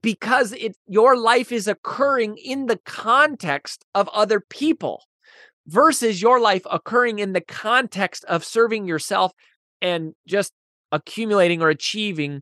because 0.00 0.52
it 0.52 0.76
your 0.88 1.16
life 1.16 1.52
is 1.52 1.68
occurring 1.68 2.36
in 2.42 2.66
the 2.66 2.80
context 2.84 3.84
of 3.94 4.08
other 4.08 4.40
people 4.40 5.04
versus 5.66 6.20
your 6.20 6.40
life 6.40 6.62
occurring 6.70 7.18
in 7.18 7.32
the 7.32 7.40
context 7.40 8.24
of 8.24 8.44
serving 8.44 8.86
yourself 8.86 9.32
and 9.80 10.12
just 10.26 10.52
accumulating 10.90 11.62
or 11.62 11.68
achieving 11.68 12.40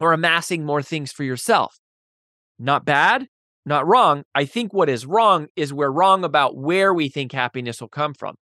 or 0.00 0.12
amassing 0.12 0.64
more 0.64 0.82
things 0.82 1.12
for 1.12 1.24
yourself. 1.24 1.78
Not 2.58 2.84
bad, 2.84 3.26
not 3.64 3.86
wrong. 3.86 4.24
I 4.34 4.44
think 4.44 4.72
what 4.72 4.88
is 4.88 5.06
wrong 5.06 5.48
is 5.56 5.72
we're 5.72 5.90
wrong 5.90 6.24
about 6.24 6.56
where 6.56 6.92
we 6.92 7.08
think 7.08 7.32
happiness 7.32 7.80
will 7.80 7.88
come 7.88 8.14
from. 8.14 8.36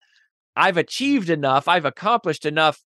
I've 0.56 0.76
achieved 0.76 1.30
enough, 1.30 1.66
I've 1.66 1.84
accomplished 1.84 2.46
enough 2.46 2.80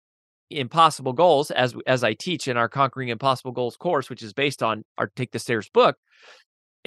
impossible 0.50 1.12
goals 1.12 1.52
as 1.52 1.76
as 1.86 2.06
I 2.06 2.14
teach 2.14 2.48
in 2.48 2.56
our 2.56 2.70
Conquering 2.70 3.10
Impossible 3.10 3.52
Goals 3.52 3.76
course, 3.76 4.10
which 4.10 4.24
is 4.24 4.34
based 4.34 4.64
on 4.64 4.84
our 4.98 5.12
Take 5.16 5.32
the 5.32 5.40
Stairs 5.40 5.70
book 5.74 5.98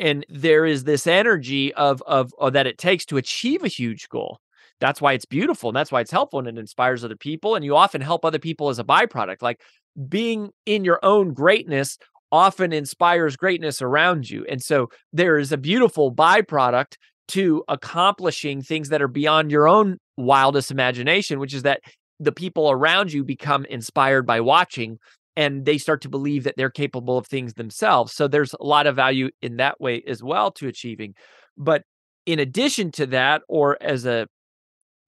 and 0.00 0.25
there 0.28 0.66
is 0.66 0.85
this 0.85 1.07
energy 1.07 1.73
of, 1.75 2.02
of 2.07 2.33
of 2.38 2.54
that 2.54 2.66
it 2.66 2.78
takes 2.78 3.04
to 3.07 3.16
achieve 3.16 3.62
a 3.62 3.69
huge 3.69 4.09
goal. 4.09 4.40
That's 4.80 5.00
why 5.00 5.12
it's 5.12 5.26
beautiful 5.26 5.69
and 5.71 5.76
that's 5.76 5.92
why 5.92 6.00
it's 6.00 6.11
helpful 6.11 6.38
and 6.38 6.49
it 6.49 6.59
inspires 6.59 7.04
other 7.04 7.16
people 7.16 7.54
and 7.54 7.64
you 7.64 7.76
often 7.76 8.00
help 8.00 8.25
other 8.25 8.38
people 8.38 8.71
as 8.71 8.78
a 8.78 8.85
byproduct 8.85 9.42
like 9.42 9.61
being 10.09 10.50
in 10.64 10.85
your 10.85 10.99
own 11.02 11.35
greatness 11.35 11.99
often 12.33 12.73
inspires 12.73 13.37
greatness 13.37 13.83
around 13.83 14.30
you 14.30 14.47
and 14.49 14.62
so 14.62 14.88
there 15.12 15.37
is 15.37 15.52
a 15.52 15.59
beautiful 15.59 16.14
byproduct 16.14 16.95
to 17.28 17.62
accomplishing 17.69 18.62
things 18.62 18.88
that 18.88 19.02
are 19.02 19.09
beyond 19.09 19.50
your 19.50 19.69
own 19.69 19.99
wildest 20.16 20.71
imagination 20.71 21.38
which 21.38 21.52
is 21.52 21.62
that 21.62 21.80
the 22.19 22.33
people 22.33 22.71
around 22.71 23.12
you 23.12 23.25
become 23.25 23.64
inspired 23.66 24.26
by 24.26 24.40
watching 24.40 24.99
and 25.37 25.64
they 25.64 25.78
start 25.78 26.02
to 26.02 26.08
believe 26.08 26.44
that 26.44 26.56
they're 26.56 26.70
capable 26.70 27.16
of 27.16 27.26
things 27.26 27.54
themselves. 27.54 28.12
So 28.14 28.28
there's 28.28 28.54
a 28.54 28.64
lot 28.64 28.87
of 28.87 28.96
value 28.96 29.30
in 29.40 29.56
that 29.56 29.80
way 29.80 30.02
as 30.06 30.22
well 30.22 30.50
to 30.52 30.68
achieving. 30.68 31.14
But 31.56 31.84
in 32.26 32.38
addition 32.38 32.90
to 32.92 33.06
that, 33.06 33.42
or 33.49 33.78
as 33.80 34.06
a 34.06 34.26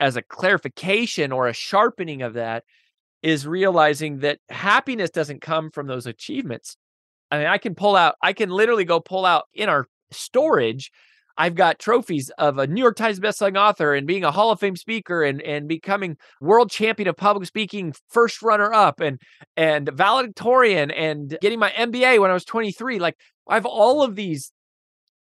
as 0.00 0.16
a 0.16 0.22
clarification 0.22 1.30
or 1.30 1.46
a 1.46 1.52
sharpening 1.52 2.22
of 2.22 2.34
that, 2.34 2.64
is 3.22 3.46
realizing 3.46 4.18
that 4.18 4.38
happiness 4.48 5.10
doesn't 5.10 5.40
come 5.40 5.70
from 5.70 5.86
those 5.86 6.06
achievements. 6.06 6.76
I 7.30 7.38
mean, 7.38 7.46
I 7.46 7.58
can 7.58 7.74
pull 7.74 7.96
out, 7.96 8.16
I 8.20 8.32
can 8.32 8.50
literally 8.50 8.84
go 8.84 9.00
pull 9.00 9.24
out 9.24 9.44
in 9.54 9.68
our 9.68 9.86
storage 10.10 10.90
I've 11.42 11.56
got 11.56 11.80
trophies 11.80 12.30
of 12.38 12.58
a 12.58 12.68
New 12.68 12.80
York 12.80 12.94
Times 12.94 13.18
bestselling 13.18 13.58
author 13.58 13.94
and 13.94 14.06
being 14.06 14.22
a 14.22 14.30
Hall 14.30 14.52
of 14.52 14.60
Fame 14.60 14.76
speaker 14.76 15.24
and 15.24 15.42
and 15.42 15.66
becoming 15.66 16.16
world 16.40 16.70
champion 16.70 17.08
of 17.08 17.16
public 17.16 17.48
speaking, 17.48 17.94
first 18.08 18.42
runner 18.42 18.72
up 18.72 19.00
and 19.00 19.20
and 19.56 19.90
valedictorian 19.92 20.92
and 20.92 21.36
getting 21.40 21.58
my 21.58 21.70
MBA 21.70 22.20
when 22.20 22.30
I 22.30 22.34
was 22.34 22.44
23. 22.44 23.00
Like 23.00 23.16
I 23.48 23.54
have 23.54 23.66
all 23.66 24.04
of 24.04 24.14
these 24.14 24.52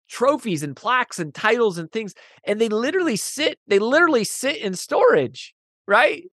trophies 0.10 0.64
and 0.64 0.76
plaques 0.76 1.20
and 1.20 1.32
titles 1.32 1.78
and 1.78 1.92
things 1.92 2.16
and 2.44 2.60
they 2.60 2.70
literally 2.70 3.16
sit 3.16 3.60
they 3.68 3.78
literally 3.78 4.24
sit 4.24 4.58
in 4.58 4.74
storage, 4.74 5.54
right? 5.88 6.24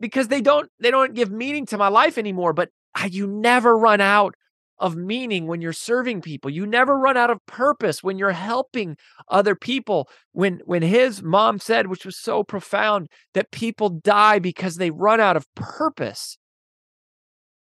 Because 0.00 0.28
they 0.28 0.40
don't 0.40 0.70
they 0.80 0.90
don't 0.90 1.12
give 1.12 1.30
meaning 1.30 1.66
to 1.66 1.76
my 1.76 1.88
life 1.88 2.16
anymore, 2.16 2.54
but 2.54 2.70
I, 2.94 3.04
you 3.04 3.26
never 3.26 3.76
run 3.76 4.00
out 4.00 4.34
of 4.78 4.96
meaning 4.96 5.46
when 5.46 5.60
you're 5.60 5.72
serving 5.72 6.20
people. 6.20 6.50
You 6.50 6.66
never 6.66 6.98
run 6.98 7.16
out 7.16 7.30
of 7.30 7.44
purpose 7.46 8.02
when 8.02 8.18
you're 8.18 8.32
helping 8.32 8.96
other 9.28 9.54
people. 9.54 10.08
When 10.32 10.60
when 10.64 10.82
his 10.82 11.22
mom 11.22 11.58
said, 11.58 11.86
which 11.86 12.04
was 12.04 12.18
so 12.18 12.42
profound, 12.42 13.08
that 13.34 13.50
people 13.50 13.88
die 13.90 14.38
because 14.38 14.76
they 14.76 14.90
run 14.90 15.20
out 15.20 15.36
of 15.36 15.46
purpose. 15.54 16.38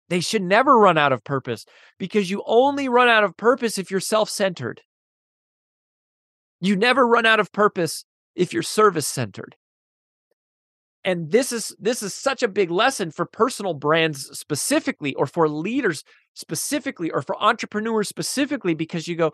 They 0.09 0.19
should 0.21 0.43
never 0.43 0.77
run 0.77 0.97
out 0.97 1.11
of 1.11 1.23
purpose 1.23 1.65
because 1.97 2.29
you 2.29 2.43
only 2.45 2.87
run 2.87 3.09
out 3.09 3.23
of 3.23 3.35
purpose 3.35 3.77
if 3.77 3.91
you're 3.91 3.99
self-centered. 3.99 4.81
You 6.61 6.75
never 6.75 7.05
run 7.05 7.25
out 7.25 7.39
of 7.39 7.51
purpose 7.51 8.05
if 8.33 8.53
you're 8.53 8.63
service-centered 8.63 9.55
and 11.07 11.31
this 11.31 11.53
is 11.53 11.73
this 11.79 12.03
is 12.03 12.13
such 12.13 12.43
a 12.43 12.49
big 12.49 12.69
lesson 12.69 13.11
for 13.11 13.25
personal 13.25 13.73
brands 13.73 14.37
specifically 14.37 15.13
or 15.13 15.25
for 15.25 15.47
leaders 15.47 16.03
specifically 16.37 17.11
or 17.11 17.21
for 17.21 17.41
entrepreneurs 17.41 18.07
specifically 18.07 18.73
because 18.73 19.07
you 19.07 19.15
go 19.15 19.33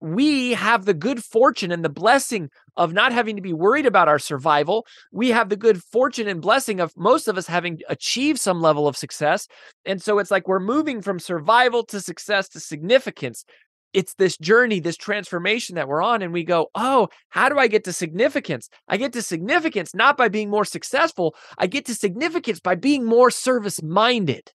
we 0.00 0.50
have 0.54 0.84
the 0.84 0.94
good 0.94 1.22
fortune 1.22 1.70
and 1.70 1.84
the 1.84 1.88
blessing 1.88 2.50
of 2.76 2.92
not 2.92 3.12
having 3.12 3.36
to 3.36 3.42
be 3.42 3.52
worried 3.52 3.86
about 3.86 4.08
our 4.08 4.18
survival. 4.18 4.84
We 5.12 5.28
have 5.28 5.48
the 5.48 5.56
good 5.56 5.80
fortune 5.80 6.26
and 6.26 6.42
blessing 6.42 6.80
of 6.80 6.92
most 6.96 7.28
of 7.28 7.38
us 7.38 7.46
having 7.46 7.78
achieved 7.88 8.40
some 8.40 8.60
level 8.60 8.88
of 8.88 8.96
success. 8.96 9.46
And 9.84 10.02
so 10.02 10.18
it's 10.18 10.32
like 10.32 10.48
we're 10.48 10.58
moving 10.58 11.02
from 11.02 11.20
survival 11.20 11.84
to 11.86 12.00
success 12.00 12.48
to 12.48 12.58
significance 12.58 13.44
it's 13.92 14.14
this 14.14 14.38
journey, 14.38 14.80
this 14.80 14.96
transformation 14.96 15.74
that 15.74 15.88
we're 15.88 16.02
on. 16.02 16.22
And 16.22 16.32
we 16.32 16.44
go, 16.44 16.70
oh, 16.74 17.08
how 17.28 17.48
do 17.48 17.58
I 17.58 17.66
get 17.66 17.84
to 17.84 17.92
significance? 17.92 18.68
I 18.88 18.96
get 18.96 19.12
to 19.12 19.22
significance 19.22 19.94
not 19.94 20.16
by 20.16 20.28
being 20.28 20.50
more 20.50 20.64
successful, 20.64 21.34
I 21.58 21.66
get 21.66 21.86
to 21.86 21.94
significance 21.94 22.60
by 22.60 22.74
being 22.74 23.04
more 23.04 23.30
service 23.30 23.82
minded. 23.82 24.50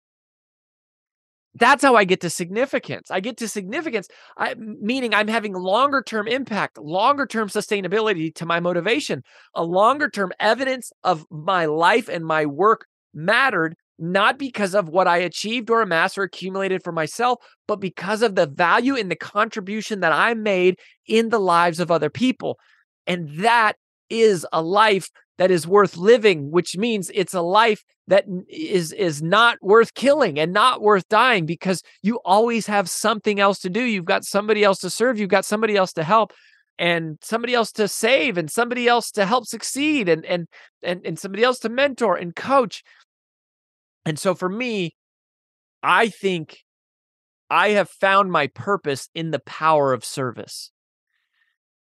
That's 1.56 1.84
how 1.84 1.96
I 1.96 2.04
get 2.04 2.22
to 2.22 2.30
significance. 2.30 3.12
I 3.12 3.20
get 3.20 3.38
to 3.38 3.48
significance, 3.48 4.08
I, 4.38 4.56
meaning 4.58 5.14
I'm 5.14 5.28
having 5.28 5.54
longer 5.54 6.02
term 6.02 6.28
impact, 6.28 6.80
longer 6.80 7.28
term 7.28 7.48
sustainability 7.48 8.34
to 8.36 8.46
my 8.46 8.60
motivation, 8.60 9.24
a 9.54 9.64
longer 9.64 10.10
term 10.10 10.32
evidence 10.40 10.92
of 11.04 11.26
my 11.30 11.66
life 11.66 12.10
and 12.10 12.26
my 12.26 12.46
work 12.46 12.86
mattered 13.14 13.76
not 14.00 14.40
because 14.40 14.74
of 14.74 14.90
what 14.90 15.08
I 15.08 15.18
achieved 15.18 15.70
or 15.70 15.82
amassed 15.82 16.18
or 16.18 16.24
accumulated 16.24 16.84
for 16.84 16.92
myself, 16.92 17.40
but 17.68 17.76
because 17.78 18.24
of 18.24 18.34
the 18.34 18.48
value 18.48 18.96
and 18.96 19.10
the 19.12 19.16
contribution 19.16 20.00
that 20.00 20.12
I 20.12 20.34
made 20.34 20.80
in 21.08 21.30
the 21.30 21.40
lives 21.40 21.80
of 21.80 21.92
other 21.92 22.10
people. 22.10 22.58
And 23.06 23.30
that 23.40 23.74
is 24.10 24.46
a 24.52 24.62
life 24.62 25.10
that 25.38 25.52
is 25.52 25.68
worth 25.68 25.98
living, 25.98 26.52
which 26.52 26.78
means 26.78 27.12
it's 27.14 27.34
a 27.34 27.42
life 27.42 27.84
that 28.08 28.26
is 28.50 28.92
is 28.92 29.22
not 29.22 29.58
worth 29.62 29.94
killing 29.94 30.38
and 30.38 30.54
not 30.54 30.82
worth 30.82 31.08
dying 31.08 31.46
because 31.46 31.82
you 32.02 32.20
always 32.26 32.68
have 32.68 32.90
something 32.90 33.40
else 33.40 33.60
to 33.60 33.70
do. 33.70 33.82
You've 33.82 34.06
got 34.06 34.26
somebody 34.26 34.64
else 34.64 34.80
to 34.80 34.90
serve, 34.90 35.20
you've 35.20 35.30
got 35.30 35.46
somebody 35.46 35.76
else 35.76 35.94
to 35.94 36.04
help 36.04 36.34
and 36.80 37.18
somebody 37.22 37.54
else 37.54 37.72
to 37.74 37.88
save 37.88 38.38
and 38.38 38.50
somebody 38.50 38.88
else 38.88 39.12
to 39.12 39.26
help 39.26 39.46
succeed 39.46 40.10
and 40.10 40.26
and 40.26 40.48
and, 40.84 41.06
and 41.06 41.18
somebody 41.18 41.44
else 41.44 41.60
to 41.60 41.70
mentor 41.70 42.16
and 42.16 42.36
coach 42.36 42.84
and 44.06 44.20
so 44.20 44.36
for 44.36 44.50
me, 44.50 44.96
I 45.82 46.10
think 46.10 46.60
I 47.50 47.70
have 47.70 47.90
found 47.90 48.32
my 48.32 48.48
purpose 48.48 49.10
in 49.14 49.32
the 49.32 49.40
power 49.40 49.94
of 49.94 50.04
service. 50.04 50.72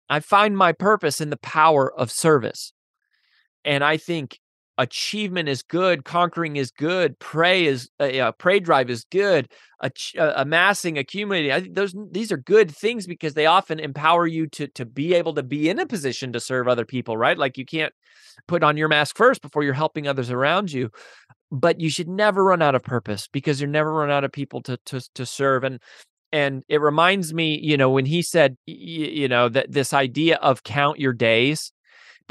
I 0.10 0.19
find 0.19 0.58
my 0.58 0.73
purpose 0.73 1.21
in 1.21 1.30
the 1.30 1.38
power 1.38 1.91
of 1.91 2.12
service. 2.12 2.73
And 3.65 3.84
I 3.84 3.97
think 3.97 4.39
achievement 4.78 5.47
is 5.50 5.62
good, 5.62 6.04
conquering 6.06 6.56
is 6.56 6.71
good, 6.71 7.19
prey 7.19 7.65
is 7.65 7.89
uh, 8.00 8.32
prey 8.34 8.60
drive 8.60 8.89
is 8.89 9.06
good, 9.12 9.47
Ach- 9.82 10.15
uh, 10.17 10.34
amassing, 10.36 10.97
accumulating. 10.97 11.52
I 11.52 11.62
think 11.62 11.76
those 11.76 11.95
these 12.12 12.32
are 12.32 12.38
good 12.38 12.71
things 12.71 13.06
because 13.08 13.34
they 13.34 13.45
often 13.45 13.80
empower 13.80 14.26
you 14.28 14.47
to 14.47 14.67
to 14.69 14.86
be 14.86 15.13
able 15.13 15.34
to 15.36 15.43
be 15.43 15.69
in 15.69 15.80
a 15.80 15.86
position 15.86 16.34
to 16.34 16.39
serve 16.39 16.67
other 16.67 16.86
people, 16.86 17.17
right? 17.17 17.38
Like 17.38 17.58
you 17.58 17.65
can't 17.65 17.93
put 18.47 18.63
on 18.63 18.78
your 18.78 18.88
mask 18.88 19.17
first 19.17 19.41
before 19.41 19.63
you're 19.63 19.74
helping 19.74 20.08
others 20.08 20.32
around 20.32 20.71
you 20.71 20.89
but 21.52 21.80
you 21.80 21.89
should 21.89 22.08
never 22.08 22.43
run 22.43 22.62
out 22.62 22.76
of 22.76 22.84
purpose 22.84 23.28
because 23.32 23.60
you're 23.60 23.69
never 23.69 23.93
run 23.93 24.10
out 24.10 24.24
of 24.24 24.32
people 24.32 24.62
to 24.62 24.78
to 24.86 25.02
to 25.13 25.26
serve 25.26 25.63
and 25.63 25.80
and 26.32 26.63
it 26.69 26.82
reminds 26.82 27.34
me 27.34 27.60
you 27.62 27.78
know 27.78 27.89
when 27.89 28.06
he 28.06 28.21
said 28.21 28.58
you 28.65 29.28
know 29.28 29.50
that 29.50 29.71
this 29.71 29.93
idea 29.93 30.38
of 30.38 30.63
count 30.63 31.00
your 31.00 31.13
days 31.13 31.71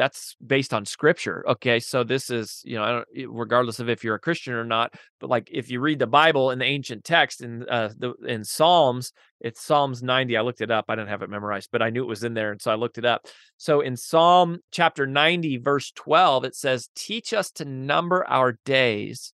that's 0.00 0.34
based 0.46 0.72
on 0.72 0.86
scripture 0.86 1.44
okay? 1.46 1.78
So 1.78 2.02
this 2.04 2.30
is 2.30 2.62
you 2.64 2.76
know 2.76 3.04
regardless 3.28 3.80
of 3.80 3.90
if 3.90 4.02
you're 4.02 4.14
a 4.14 4.20
christian 4.20 4.54
or 4.54 4.64
not 4.64 4.94
but 5.20 5.28
like 5.28 5.50
if 5.52 5.70
you 5.70 5.80
read 5.80 5.98
the 5.98 6.06
bible 6.06 6.50
in 6.52 6.58
the 6.58 6.64
ancient 6.64 7.04
text 7.04 7.42
in 7.42 7.68
uh 7.68 7.90
the 7.98 8.14
in 8.26 8.42
psalms 8.42 9.12
it's 9.40 9.62
psalms 9.62 10.02
90 10.02 10.38
i 10.38 10.40
looked 10.40 10.62
it 10.62 10.70
up 10.70 10.86
i 10.88 10.94
didn't 10.94 11.08
have 11.08 11.20
it 11.20 11.28
memorized 11.28 11.68
but 11.70 11.82
i 11.82 11.90
knew 11.90 12.02
it 12.02 12.08
was 12.08 12.24
in 12.24 12.32
there 12.32 12.50
and 12.50 12.62
so 12.62 12.70
i 12.70 12.74
looked 12.74 12.96
it 12.96 13.04
up. 13.04 13.26
So 13.58 13.82
in 13.82 13.96
psalm 13.96 14.60
chapter 14.70 15.06
90 15.06 15.58
verse 15.58 15.92
12 15.92 16.44
it 16.44 16.56
says 16.56 16.88
teach 16.94 17.34
us 17.34 17.50
to 17.52 17.66
number 17.66 18.26
our 18.26 18.58
days 18.64 19.34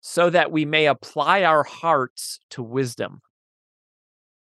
so 0.00 0.30
that 0.30 0.52
we 0.52 0.64
may 0.64 0.86
apply 0.86 1.42
our 1.42 1.64
hearts 1.64 2.38
to 2.50 2.62
wisdom. 2.62 3.22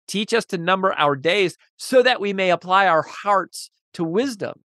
Teach 0.06 0.32
us 0.32 0.44
to 0.46 0.58
number 0.58 0.92
our 0.92 1.16
days 1.16 1.56
so 1.76 2.00
that 2.00 2.20
we 2.20 2.32
may 2.32 2.50
apply 2.50 2.86
our 2.86 3.02
hearts 3.02 3.68
to 3.94 4.04
wisdom. 4.04 4.60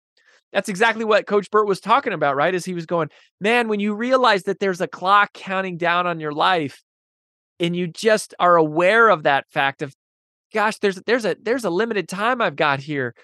That's 0.53 0.69
exactly 0.69 1.05
what 1.05 1.27
Coach 1.27 1.51
Burt 1.51 1.69
was 1.69 1.81
talking 1.81 2.13
about, 2.13 2.37
right? 2.37 2.55
As 2.55 2.65
he 2.65 2.75
was 2.75 2.87
going, 2.87 3.09
man, 3.41 3.69
when 3.69 3.81
you 3.81 3.95
realize 3.95 4.45
that 4.45 4.59
there's 4.59 4.81
a 4.81 4.89
clock 4.89 5.33
counting 5.33 5.77
down 5.77 6.07
on 6.07 6.21
your 6.21 6.33
life 6.33 6.83
and 7.61 7.77
you 7.77 7.87
just 7.87 8.35
are 8.41 8.57
aware 8.57 9.09
of 9.09 9.23
that 9.23 9.49
fact 9.49 9.83
of, 9.83 9.95
gosh, 10.53 10.79
there's 10.79 11.01
there's 11.07 11.25
a 11.25 11.37
there's 11.41 11.65
a 11.65 11.71
limited 11.71 12.09
time 12.09 12.41
I've 12.41 12.57
got 12.57 12.81
here. 12.81 13.15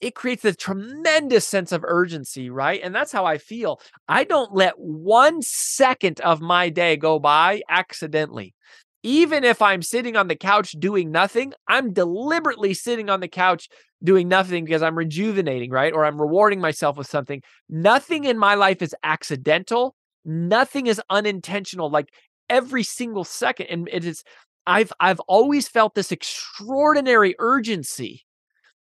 It 0.00 0.14
creates 0.14 0.44
a 0.44 0.54
tremendous 0.54 1.46
sense 1.46 1.72
of 1.72 1.84
urgency, 1.84 2.48
right? 2.48 2.80
And 2.82 2.94
that's 2.94 3.12
how 3.12 3.26
I 3.26 3.36
feel. 3.36 3.80
I 4.08 4.24
don't 4.24 4.54
let 4.54 4.78
one 4.78 5.42
second 5.42 6.20
of 6.20 6.40
my 6.40 6.70
day 6.70 6.96
go 6.96 7.18
by 7.18 7.62
accidentally 7.68 8.54
even 9.02 9.44
if 9.44 9.62
I'm 9.62 9.82
sitting 9.82 10.16
on 10.16 10.28
the 10.28 10.36
couch 10.36 10.72
doing 10.72 11.10
nothing, 11.10 11.52
I'm 11.66 11.92
deliberately 11.92 12.74
sitting 12.74 13.08
on 13.08 13.20
the 13.20 13.28
couch 13.28 13.68
doing 14.02 14.28
nothing 14.28 14.64
because 14.64 14.82
I'm 14.82 14.96
rejuvenating, 14.96 15.70
right? 15.70 15.92
Or 15.92 16.04
I'm 16.04 16.20
rewarding 16.20 16.60
myself 16.60 16.96
with 16.96 17.06
something. 17.06 17.42
Nothing 17.68 18.24
in 18.24 18.38
my 18.38 18.54
life 18.54 18.82
is 18.82 18.94
accidental. 19.02 19.94
Nothing 20.24 20.86
is 20.86 21.00
unintentional. 21.10 21.90
Like 21.90 22.08
every 22.48 22.82
single 22.82 23.24
second. 23.24 23.66
And 23.66 23.88
it 23.92 24.04
is, 24.04 24.22
I've 24.66 24.92
I've 25.00 25.20
always 25.20 25.68
felt 25.68 25.94
this 25.94 26.12
extraordinary 26.12 27.34
urgency, 27.38 28.24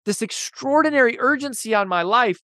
this 0.05 0.23
extraordinary 0.23 1.19
urgency 1.19 1.75
on 1.75 1.89
my 1.89 2.03
life 2.03 2.41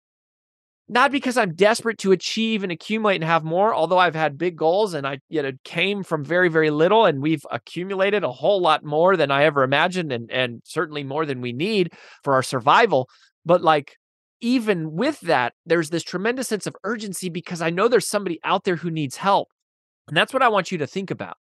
not 0.94 1.10
because 1.10 1.36
I'm 1.36 1.54
desperate 1.54 1.98
to 1.98 2.12
achieve 2.12 2.62
and 2.62 2.70
accumulate 2.70 3.16
and 3.16 3.24
have 3.24 3.42
more, 3.42 3.74
although 3.74 3.98
I've 3.98 4.14
had 4.14 4.38
big 4.38 4.56
goals 4.56 4.94
and 4.94 5.06
I 5.06 5.18
you 5.28 5.42
know 5.42 5.50
came 5.64 6.04
from 6.04 6.24
very 6.24 6.48
very 6.48 6.70
little 6.70 7.04
and 7.04 7.20
we've 7.20 7.44
accumulated 7.50 8.22
a 8.22 8.30
whole 8.32 8.60
lot 8.60 8.84
more 8.84 9.16
than 9.16 9.30
I 9.32 9.44
ever 9.44 9.64
imagined 9.64 10.12
and 10.12 10.30
and 10.30 10.62
certainly 10.64 11.02
more 11.02 11.26
than 11.26 11.40
we 11.40 11.52
need 11.52 11.92
for 12.22 12.34
our 12.34 12.42
survival, 12.44 13.08
but 13.44 13.60
like 13.60 13.96
even 14.40 14.92
with 14.92 15.20
that 15.22 15.52
there's 15.66 15.90
this 15.90 16.04
tremendous 16.04 16.48
sense 16.48 16.66
of 16.66 16.76
urgency 16.84 17.28
because 17.28 17.60
I 17.60 17.70
know 17.70 17.88
there's 17.88 18.08
somebody 18.08 18.38
out 18.44 18.64
there 18.64 18.76
who 18.76 18.90
needs 18.90 19.16
help. 19.16 19.48
And 20.08 20.16
that's 20.16 20.32
what 20.32 20.42
I 20.42 20.48
want 20.48 20.70
you 20.70 20.78
to 20.78 20.86
think 20.86 21.10
about. 21.10 21.36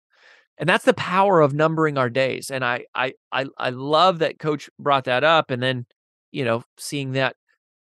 And 0.59 0.67
that's 0.69 0.85
the 0.85 0.93
power 0.93 1.39
of 1.39 1.53
numbering 1.53 1.97
our 1.97 2.09
days. 2.09 2.51
And 2.51 2.63
I 2.63 2.85
I 2.93 3.13
I 3.31 3.45
I 3.57 3.71
love 3.71 4.19
that 4.19 4.38
coach 4.38 4.69
brought 4.77 5.05
that 5.05 5.23
up 5.23 5.49
and 5.49 5.63
then 5.63 5.85
you 6.31 6.45
know 6.45 6.63
seeing 6.77 7.13
that 7.13 7.35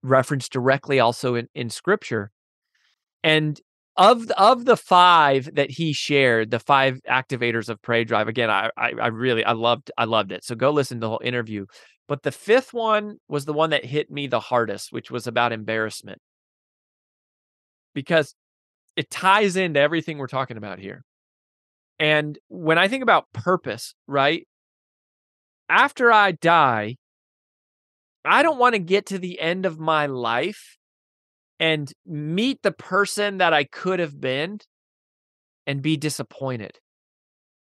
referenced 0.03 0.53
directly 0.53 1.01
also 1.01 1.35
in, 1.35 1.49
in 1.55 1.71
scripture. 1.71 2.31
And 3.23 3.61
of 3.97 4.31
of 4.33 4.65
the 4.65 4.77
five 4.77 5.51
that 5.55 5.71
he 5.71 5.93
shared, 5.93 6.51
the 6.51 6.59
five 6.59 7.01
activators 7.09 7.69
of 7.69 7.83
Prey 7.83 8.05
Drive. 8.05 8.29
Again, 8.29 8.51
I, 8.51 8.71
I 8.77 8.93
I 9.01 9.07
really 9.09 9.45
I 9.45 9.53
loved 9.53 9.91
I 9.99 10.05
loved 10.05 10.33
it. 10.33 10.45
So 10.45 10.55
go 10.55 10.71
listen 10.71 10.99
to 10.99 11.01
the 11.03 11.09
whole 11.09 11.21
interview. 11.23 11.67
But 12.09 12.23
the 12.23 12.33
fifth 12.33 12.73
one 12.73 13.17
was 13.29 13.45
the 13.45 13.53
one 13.53 13.71
that 13.71 13.85
hit 13.85 14.11
me 14.11 14.27
the 14.27 14.41
hardest, 14.41 14.93
which 14.93 15.11
was 15.11 15.27
about 15.27 15.53
embarrassment. 15.53 16.19
Because 17.95 18.35
it 18.97 19.11
ties 19.11 19.57
into 19.57 19.81
everything 19.81 20.19
we're 20.19 20.27
talking 20.27 20.57
about 20.57 20.79
here. 20.79 21.05
And 21.99 22.39
when 22.49 22.79
I 22.79 22.89
think 22.89 23.03
about 23.03 23.33
purpose, 23.33 23.95
right? 24.07 24.47
After 25.69 26.11
I 26.11 26.33
die, 26.33 26.97
I 28.25 28.43
don't 28.43 28.59
want 28.59 28.75
to 28.75 28.81
get 28.81 29.07
to 29.07 29.19
the 29.19 29.41
end 29.41 29.67
of 29.67 29.79
my 29.79 30.07
life 30.07 30.77
and 31.59 31.93
meet 32.07 32.63
the 32.63 32.73
person 32.73 33.39
that 33.39 33.53
I 33.53 33.65
could 33.65 33.99
have 33.99 34.21
been 34.21 34.59
and 35.67 35.83
be 35.83 35.97
disappointed. 35.97 36.79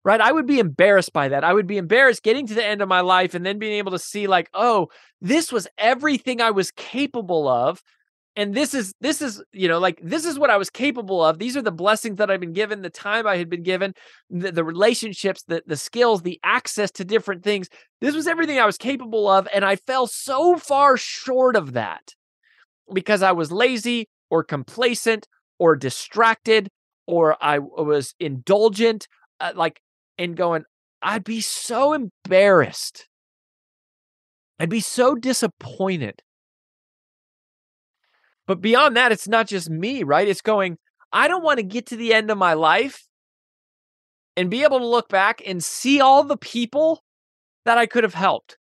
Right? 0.06 0.20
I 0.20 0.34
would 0.34 0.46
be 0.46 0.60
embarrassed 0.60 1.14
by 1.14 1.30
that. 1.30 1.46
I 1.46 1.54
would 1.54 1.68
be 1.68 1.78
embarrassed 1.78 2.24
getting 2.24 2.46
to 2.48 2.54
the 2.54 2.66
end 2.66 2.82
of 2.82 2.90
my 2.90 3.00
life 3.00 3.34
and 3.36 3.46
then 3.46 3.58
being 3.58 3.78
able 3.78 3.92
to 3.92 4.00
see, 4.00 4.28
like, 4.28 4.50
oh, 4.54 4.90
this 5.22 5.50
was 5.50 5.66
everything 5.78 6.42
I 6.42 6.52
was 6.52 6.72
capable 6.72 7.48
of 7.48 7.82
and 8.36 8.54
this 8.54 8.74
is 8.74 8.94
this 9.00 9.22
is 9.22 9.44
you 9.52 9.68
know 9.68 9.80
like 9.80 10.00
this 10.04 10.26
is 10.26 10.40
what 10.40 10.50
i 10.50 10.58
was 10.58 10.70
capable 10.70 11.24
of 11.24 11.40
these 11.40 11.56
are 11.56 11.62
the 11.62 11.72
blessings 11.72 12.18
that 12.18 12.32
i've 12.32 12.40
been 12.40 12.54
given 12.54 12.82
the 12.82 12.90
time 12.90 13.28
i 13.28 13.38
had 13.38 13.50
been 13.50 13.64
given 13.64 13.94
the, 14.30 14.52
the 14.52 14.64
relationships 14.64 15.44
the, 15.48 15.62
the 15.68 15.78
skills 15.78 16.22
the 16.22 16.40
access 16.44 16.92
to 16.92 17.06
different 17.06 17.44
things. 17.44 17.70
This 18.02 18.16
was 18.16 18.28
everything 18.28 18.60
i 18.60 18.66
was 18.66 18.78
capable 18.78 19.28
of 19.30 19.48
and 19.54 19.64
i 19.64 19.76
fell 19.76 20.08
so 20.08 20.58
far 20.58 20.98
short 20.98 21.56
of 21.56 21.74
that 21.74 22.14
because 22.94 23.22
i 23.22 23.32
was 23.32 23.52
lazy 23.52 24.10
or 24.30 24.44
complacent 24.44 25.28
or 25.60 25.76
distracted 25.76 26.70
or 27.08 27.38
i 27.42 27.60
was 27.60 28.14
indulgent 28.20 29.08
uh, 29.40 29.54
like 29.56 29.80
and 30.18 30.36
going 30.36 30.64
i'd 31.02 31.24
be 31.24 31.42
so 31.42 31.94
embarrassed. 31.94 33.08
I'd 34.60 34.70
be 34.70 34.82
so 34.82 35.16
disappointed 35.16 36.22
but 38.48 38.62
beyond 38.62 38.98
that, 38.98 39.12
it's 39.12 39.28
not 39.28 39.48
just 39.48 39.70
me, 39.70 40.04
right? 40.04 40.28
It's 40.28 40.42
going, 40.42 40.78
I 41.12 41.28
don't 41.28 41.44
want 41.44 41.58
to 41.58 41.64
get 41.64 41.88
to 41.88 41.96
the 41.96 42.14
end 42.14 42.30
of 42.30 42.38
my 42.38 42.54
life 42.54 43.08
and 44.36 44.50
be 44.50 44.64
able 44.64 44.80
to 44.80 44.86
look 44.86 45.10
back 45.10 45.42
and 45.46 45.64
see 45.64 46.02
all 46.02 46.24
the 46.24 46.38
people 46.38 47.04
that 47.66 47.78
I 47.78 47.86
could 47.86 48.04
have 48.04 48.16
helped. 48.16 48.58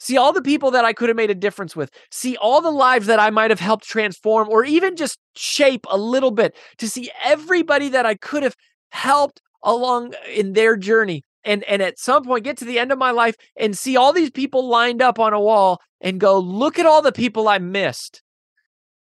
See 0.00 0.16
all 0.16 0.32
the 0.32 0.42
people 0.42 0.70
that 0.72 0.84
I 0.84 0.92
could 0.92 1.08
have 1.08 1.16
made 1.16 1.30
a 1.30 1.34
difference 1.34 1.74
with. 1.74 1.90
See 2.10 2.36
all 2.36 2.60
the 2.60 2.70
lives 2.70 3.06
that 3.06 3.18
I 3.18 3.30
might 3.30 3.50
have 3.50 3.60
helped 3.60 3.84
transform 3.84 4.48
or 4.48 4.64
even 4.64 4.96
just 4.96 5.18
shape 5.34 5.84
a 5.90 5.98
little 5.98 6.30
bit. 6.30 6.56
To 6.78 6.88
see 6.88 7.10
everybody 7.22 7.88
that 7.88 8.06
I 8.06 8.14
could 8.14 8.44
have 8.44 8.54
helped 8.90 9.40
along 9.62 10.14
uh, 10.14 10.18
in 10.32 10.52
their 10.52 10.76
journey. 10.76 11.24
And, 11.44 11.64
and 11.64 11.82
at 11.82 11.98
some 11.98 12.24
point 12.24 12.44
get 12.44 12.56
to 12.58 12.64
the 12.64 12.78
end 12.78 12.92
of 12.92 12.98
my 12.98 13.10
life 13.10 13.34
and 13.56 13.76
see 13.76 13.96
all 13.96 14.12
these 14.12 14.30
people 14.30 14.68
lined 14.68 15.02
up 15.02 15.18
on 15.18 15.32
a 15.32 15.40
wall 15.40 15.80
and 16.00 16.20
go, 16.20 16.38
look 16.38 16.78
at 16.78 16.86
all 16.86 17.02
the 17.02 17.12
people 17.12 17.48
I 17.48 17.58
missed 17.58 18.22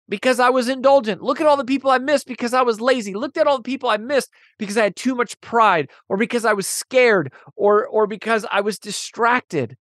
because 0.08 0.38
I 0.38 0.50
was 0.50 0.68
indulgent. 0.68 1.22
Look 1.22 1.40
at 1.40 1.46
all 1.46 1.56
the 1.56 1.64
people 1.64 1.90
I 1.90 1.98
missed 1.98 2.26
because 2.26 2.52
I 2.52 2.62
was 2.62 2.80
lazy. 2.80 3.14
Look 3.14 3.36
at 3.36 3.46
all 3.46 3.56
the 3.56 3.62
people 3.62 3.88
I 3.88 3.96
missed 3.96 4.30
because 4.58 4.76
I 4.76 4.84
had 4.84 4.96
too 4.96 5.14
much 5.14 5.40
pride 5.40 5.90
or 6.08 6.16
because 6.16 6.44
I 6.44 6.52
was 6.52 6.66
scared 6.66 7.32
or 7.56 7.86
or 7.86 8.06
because 8.06 8.44
I 8.50 8.60
was 8.60 8.78
distracted. 8.78 9.76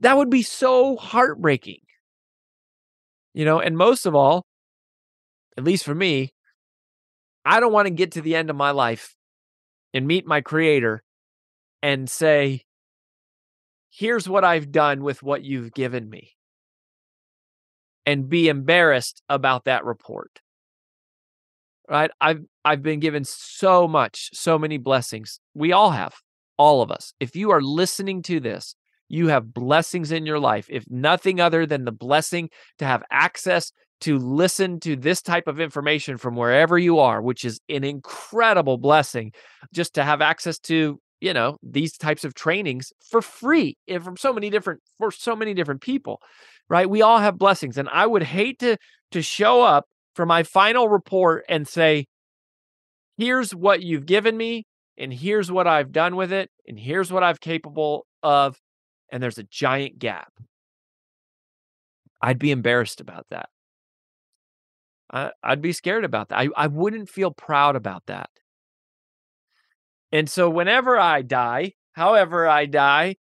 That 0.00 0.16
would 0.16 0.30
be 0.30 0.42
so 0.42 0.96
heartbreaking. 0.96 1.80
You 3.34 3.44
know, 3.44 3.60
and 3.60 3.76
most 3.76 4.06
of 4.06 4.14
all, 4.14 4.46
at 5.56 5.64
least 5.64 5.84
for 5.84 5.94
me, 5.94 6.32
I 7.44 7.60
don't 7.60 7.72
want 7.72 7.86
to 7.86 7.94
get 7.94 8.12
to 8.12 8.22
the 8.22 8.34
end 8.34 8.50
of 8.50 8.56
my 8.56 8.72
life 8.72 9.14
and 9.94 10.06
meet 10.06 10.26
my 10.26 10.40
creator 10.40 11.02
and 11.82 12.10
say, 12.10 12.62
here's 13.90 14.28
what 14.28 14.44
I've 14.44 14.70
done 14.70 15.02
with 15.02 15.22
what 15.22 15.44
you've 15.44 15.72
given 15.72 16.08
me 16.10 16.37
and 18.08 18.26
be 18.26 18.48
embarrassed 18.48 19.22
about 19.28 19.66
that 19.66 19.84
report. 19.84 20.40
Right? 21.90 22.10
I've 22.22 22.40
I've 22.64 22.82
been 22.82 23.00
given 23.00 23.24
so 23.24 23.86
much, 23.86 24.30
so 24.32 24.58
many 24.58 24.78
blessings. 24.78 25.40
We 25.52 25.72
all 25.72 25.90
have, 25.90 26.14
all 26.56 26.80
of 26.80 26.90
us. 26.90 27.12
If 27.20 27.36
you 27.36 27.50
are 27.50 27.60
listening 27.60 28.22
to 28.22 28.40
this, 28.40 28.76
you 29.08 29.28
have 29.28 29.52
blessings 29.52 30.10
in 30.10 30.24
your 30.24 30.38
life. 30.38 30.68
If 30.70 30.84
nothing 30.88 31.38
other 31.38 31.66
than 31.66 31.84
the 31.84 31.92
blessing 31.92 32.48
to 32.78 32.86
have 32.86 33.02
access 33.10 33.72
to 34.02 34.16
listen 34.16 34.80
to 34.80 34.96
this 34.96 35.20
type 35.20 35.46
of 35.46 35.60
information 35.60 36.16
from 36.16 36.34
wherever 36.34 36.78
you 36.78 37.00
are, 37.00 37.20
which 37.20 37.44
is 37.44 37.60
an 37.68 37.84
incredible 37.84 38.78
blessing, 38.78 39.32
just 39.74 39.94
to 39.94 40.04
have 40.04 40.22
access 40.22 40.58
to 40.60 40.98
you 41.20 41.32
know 41.32 41.56
these 41.62 41.96
types 41.96 42.24
of 42.24 42.34
trainings 42.34 42.92
for 43.10 43.20
free 43.20 43.76
and 43.88 44.04
from 44.04 44.16
so 44.16 44.32
many 44.32 44.50
different 44.50 44.80
for 44.98 45.10
so 45.10 45.34
many 45.34 45.54
different 45.54 45.80
people 45.80 46.20
right? 46.68 46.88
We 46.88 47.02
all 47.02 47.18
have 47.18 47.38
blessings. 47.38 47.78
And 47.78 47.88
I 47.90 48.06
would 48.06 48.22
hate 48.22 48.58
to 48.60 48.76
to 49.12 49.22
show 49.22 49.62
up 49.62 49.86
for 50.14 50.26
my 50.26 50.42
final 50.42 50.88
report 50.88 51.44
and 51.48 51.66
say, 51.66 52.06
here's 53.16 53.54
what 53.54 53.82
you've 53.82 54.06
given 54.06 54.36
me, 54.36 54.64
and 54.98 55.12
here's 55.12 55.50
what 55.50 55.66
I've 55.66 55.92
done 55.92 56.16
with 56.16 56.32
it, 56.32 56.50
and 56.66 56.78
here's 56.78 57.10
what 57.10 57.22
I've 57.22 57.40
capable 57.40 58.06
of, 58.22 58.58
and 59.10 59.22
there's 59.22 59.38
a 59.38 59.44
giant 59.44 59.98
gap. 59.98 60.32
I'd 62.20 62.38
be 62.38 62.50
embarrassed 62.50 63.00
about 63.00 63.26
that. 63.30 63.48
I, 65.10 65.30
I'd 65.42 65.62
be 65.62 65.72
scared 65.72 66.04
about 66.04 66.28
that. 66.28 66.38
I, 66.38 66.48
I 66.56 66.66
wouldn't 66.66 67.08
feel 67.08 67.30
proud 67.30 67.76
about 67.76 68.02
that. 68.08 68.28
And 70.12 70.28
so 70.28 70.48
whenever 70.48 70.98
I 70.98 71.22
die, 71.22 71.74
however 71.92 72.46
I 72.46 72.66
die, 72.66 73.16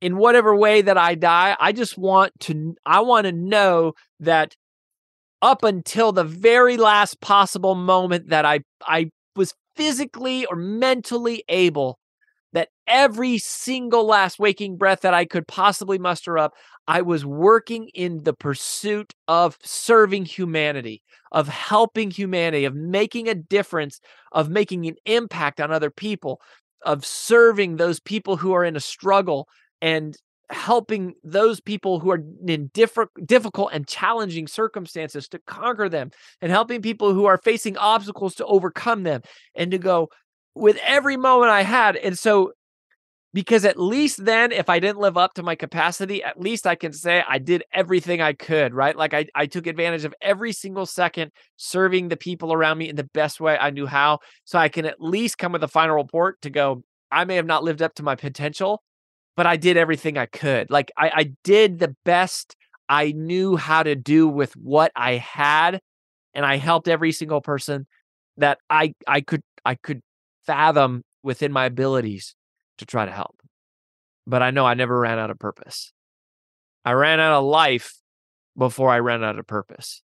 in 0.00 0.16
whatever 0.16 0.54
way 0.54 0.82
that 0.82 0.98
I 0.98 1.14
die, 1.14 1.56
I 1.58 1.72
just 1.72 1.96
want 1.96 2.32
to 2.40 2.76
I 2.84 3.00
want 3.00 3.26
to 3.26 3.32
know 3.32 3.94
that 4.20 4.54
up 5.40 5.64
until 5.64 6.12
the 6.12 6.24
very 6.24 6.76
last 6.76 7.20
possible 7.20 7.74
moment 7.74 8.28
that 8.28 8.44
I 8.44 8.60
I 8.86 9.10
was 9.36 9.54
physically 9.76 10.46
or 10.46 10.56
mentally 10.56 11.44
able 11.48 11.98
every 12.86 13.38
single 13.38 14.06
last 14.06 14.38
waking 14.38 14.76
breath 14.76 15.00
that 15.00 15.14
I 15.14 15.24
could 15.24 15.46
possibly 15.46 15.98
muster 15.98 16.38
up, 16.38 16.54
I 16.86 17.02
was 17.02 17.24
working 17.24 17.88
in 17.94 18.24
the 18.24 18.34
pursuit 18.34 19.14
of 19.28 19.58
serving 19.62 20.26
humanity, 20.26 21.02
of 21.32 21.48
helping 21.48 22.10
humanity, 22.10 22.64
of 22.64 22.74
making 22.74 23.28
a 23.28 23.34
difference, 23.34 24.00
of 24.32 24.50
making 24.50 24.86
an 24.86 24.96
impact 25.06 25.60
on 25.60 25.72
other 25.72 25.90
people, 25.90 26.40
of 26.84 27.04
serving 27.04 27.76
those 27.76 28.00
people 28.00 28.36
who 28.36 28.52
are 28.52 28.64
in 28.64 28.76
a 28.76 28.80
struggle 28.80 29.48
and 29.80 30.16
helping 30.50 31.14
those 31.24 31.60
people 31.60 32.00
who 32.00 32.10
are 32.10 32.22
in 32.46 32.70
difficult 32.74 33.70
and 33.72 33.88
challenging 33.88 34.46
circumstances 34.46 35.26
to 35.28 35.38
conquer 35.46 35.88
them 35.88 36.10
and 36.42 36.52
helping 36.52 36.82
people 36.82 37.14
who 37.14 37.24
are 37.24 37.38
facing 37.38 37.78
obstacles 37.78 38.34
to 38.34 38.44
overcome 38.44 39.04
them 39.04 39.22
and 39.54 39.70
to 39.70 39.78
go 39.78 40.08
with 40.54 40.78
every 40.84 41.16
moment 41.16 41.50
I 41.50 41.62
had 41.62 41.96
and 41.96 42.18
so 42.18 42.52
because 43.34 43.66
at 43.66 43.78
least 43.78 44.24
then 44.24 44.52
if 44.52 44.70
I 44.70 44.78
didn't 44.78 45.00
live 45.00 45.18
up 45.18 45.34
to 45.34 45.42
my 45.42 45.54
capacity 45.56 46.22
at 46.24 46.40
least 46.40 46.66
I 46.66 46.76
can 46.76 46.94
say 46.94 47.22
I 47.28 47.38
did 47.38 47.64
everything 47.72 48.22
I 48.22 48.32
could 48.32 48.72
right 48.72 48.96
like 48.96 49.12
I 49.12 49.26
I 49.34 49.44
took 49.44 49.66
advantage 49.66 50.06
of 50.06 50.14
every 50.22 50.52
single 50.52 50.86
second 50.86 51.32
serving 51.56 52.08
the 52.08 52.16
people 52.16 52.52
around 52.52 52.78
me 52.78 52.88
in 52.88 52.96
the 52.96 53.04
best 53.12 53.40
way 53.40 53.58
I 53.58 53.70
knew 53.70 53.86
how 53.86 54.20
so 54.44 54.58
I 54.58 54.70
can 54.70 54.86
at 54.86 55.02
least 55.02 55.36
come 55.36 55.52
with 55.52 55.62
a 55.62 55.68
final 55.68 55.96
report 55.96 56.40
to 56.42 56.50
go 56.50 56.84
I 57.10 57.26
may 57.26 57.36
have 57.36 57.46
not 57.46 57.64
lived 57.64 57.82
up 57.82 57.94
to 57.96 58.02
my 58.02 58.14
potential 58.14 58.82
but 59.36 59.46
I 59.46 59.56
did 59.56 59.76
everything 59.76 60.16
I 60.16 60.26
could. 60.26 60.70
Like 60.70 60.92
I, 60.96 61.10
I 61.14 61.32
did 61.42 61.78
the 61.78 61.94
best 62.04 62.56
I 62.88 63.12
knew 63.12 63.56
how 63.56 63.82
to 63.82 63.94
do 63.94 64.28
with 64.28 64.54
what 64.56 64.92
I 64.94 65.14
had, 65.14 65.80
and 66.34 66.44
I 66.44 66.56
helped 66.56 66.88
every 66.88 67.12
single 67.12 67.40
person 67.40 67.86
that 68.36 68.58
I 68.68 68.94
I 69.06 69.20
could 69.20 69.42
I 69.64 69.76
could 69.76 70.00
fathom 70.46 71.02
within 71.22 71.52
my 71.52 71.64
abilities 71.64 72.34
to 72.78 72.86
try 72.86 73.04
to 73.04 73.12
help. 73.12 73.40
But 74.26 74.42
I 74.42 74.50
know 74.50 74.64
I 74.64 74.74
never 74.74 74.98
ran 74.98 75.18
out 75.18 75.30
of 75.30 75.38
purpose. 75.38 75.92
I 76.84 76.92
ran 76.92 77.20
out 77.20 77.38
of 77.38 77.44
life 77.44 77.94
before 78.56 78.90
I 78.90 78.98
ran 78.98 79.24
out 79.24 79.38
of 79.38 79.46
purpose. 79.46 80.02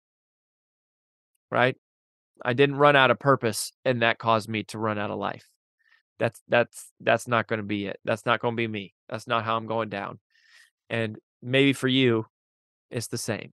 Right? 1.50 1.76
I 2.44 2.52
didn't 2.52 2.76
run 2.76 2.96
out 2.96 3.10
of 3.10 3.18
purpose 3.18 3.72
and 3.84 4.02
that 4.02 4.18
caused 4.18 4.48
me 4.48 4.62
to 4.64 4.78
run 4.78 4.98
out 4.98 5.10
of 5.10 5.18
life. 5.18 5.46
That's 6.18 6.40
that's 6.48 6.90
that's 7.00 7.26
not 7.26 7.46
going 7.46 7.58
to 7.58 7.66
be 7.66 7.86
it. 7.86 7.98
That's 8.04 8.26
not 8.26 8.40
going 8.40 8.52
to 8.52 8.56
be 8.56 8.68
me. 8.68 8.94
That's 9.08 9.26
not 9.26 9.44
how 9.44 9.56
I'm 9.56 9.66
going 9.66 9.88
down. 9.88 10.18
And 10.88 11.18
maybe 11.42 11.72
for 11.72 11.88
you, 11.88 12.26
it's 12.90 13.08
the 13.08 13.18
same. 13.18 13.52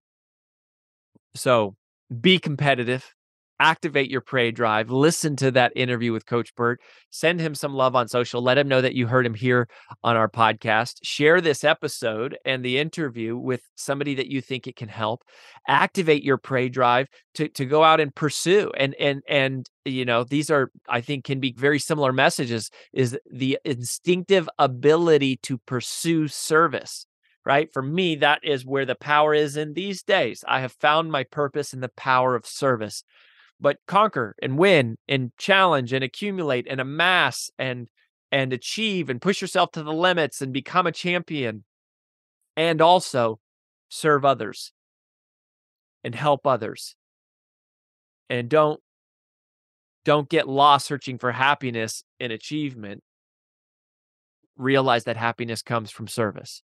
So 1.35 1.75
be 2.21 2.39
competitive, 2.39 3.13
activate 3.59 4.09
your 4.09 4.21
prey 4.21 4.51
drive, 4.51 4.89
listen 4.89 5.35
to 5.37 5.51
that 5.51 5.71
interview 5.75 6.11
with 6.13 6.25
Coach 6.25 6.53
Burt, 6.55 6.79
send 7.09 7.39
him 7.39 7.55
some 7.55 7.73
love 7.73 7.95
on 7.95 8.07
social, 8.07 8.41
let 8.41 8.57
him 8.57 8.67
know 8.67 8.81
that 8.81 8.93
you 8.93 9.07
heard 9.07 9.25
him 9.25 9.33
here 9.33 9.67
on 10.03 10.15
our 10.15 10.29
podcast. 10.29 10.97
Share 11.03 11.41
this 11.41 11.63
episode 11.63 12.37
and 12.45 12.63
the 12.63 12.77
interview 12.77 13.37
with 13.37 13.61
somebody 13.75 14.15
that 14.15 14.27
you 14.27 14.41
think 14.41 14.67
it 14.67 14.75
can 14.75 14.89
help. 14.89 15.23
Activate 15.67 16.23
your 16.23 16.37
prey 16.37 16.69
drive 16.69 17.07
to, 17.35 17.47
to 17.49 17.65
go 17.65 17.83
out 17.83 17.99
and 17.99 18.13
pursue. 18.13 18.71
And 18.77 18.95
and 18.95 19.21
and 19.27 19.69
you 19.85 20.05
know, 20.05 20.23
these 20.23 20.49
are 20.49 20.71
I 20.87 21.01
think 21.01 21.25
can 21.25 21.39
be 21.39 21.53
very 21.57 21.79
similar 21.79 22.13
messages 22.13 22.69
is 22.93 23.17
the 23.31 23.57
instinctive 23.65 24.49
ability 24.59 25.37
to 25.43 25.57
pursue 25.59 26.27
service 26.27 27.05
right? 27.47 27.71
For 27.71 27.81
me, 27.81 28.17
that 28.17 28.41
is 28.43 28.65
where 28.65 28.85
the 28.85 28.93
power 28.93 29.33
is 29.33 29.55
in 29.55 29.71
these 29.71 30.03
days. 30.03 30.43
I 30.49 30.59
have 30.59 30.73
found 30.73 31.13
my 31.13 31.23
purpose 31.23 31.73
in 31.73 31.79
the 31.79 31.87
power 31.87 32.35
of 32.35 32.45
service 32.45 33.05
but 33.59 33.77
conquer 33.87 34.35
and 34.41 34.57
win 34.57 34.97
and 35.07 35.31
challenge 35.37 35.93
and 35.93 36.03
accumulate 36.03 36.67
and 36.69 36.79
amass 36.79 37.49
and 37.57 37.89
and 38.31 38.51
achieve 38.51 39.09
and 39.09 39.21
push 39.21 39.41
yourself 39.41 39.71
to 39.71 39.83
the 39.83 39.93
limits 39.93 40.41
and 40.41 40.51
become 40.51 40.85
a 40.85 40.91
champion 40.91 41.63
and 42.55 42.81
also 42.81 43.39
serve 43.89 44.25
others 44.25 44.73
and 46.03 46.13
help 46.13 46.45
others. 46.45 46.95
And 48.29 48.49
don't 48.49 48.81
don't 50.03 50.29
get 50.29 50.47
lost 50.47 50.85
searching 50.87 51.17
for 51.17 51.31
happiness 51.31 52.03
and 52.19 52.31
achievement. 52.31 53.03
Realize 54.57 55.03
that 55.05 55.17
happiness 55.17 55.61
comes 55.61 55.91
from 55.91 56.07
service. 56.07 56.63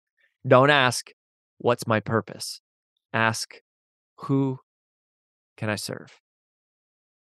Don't 0.48 0.70
ask 0.70 1.12
what's 1.58 1.88
my 1.88 2.00
purpose? 2.00 2.62
Ask 3.14 3.56
who 4.18 4.60
can 5.58 5.70
i 5.70 5.76
serve 5.76 6.22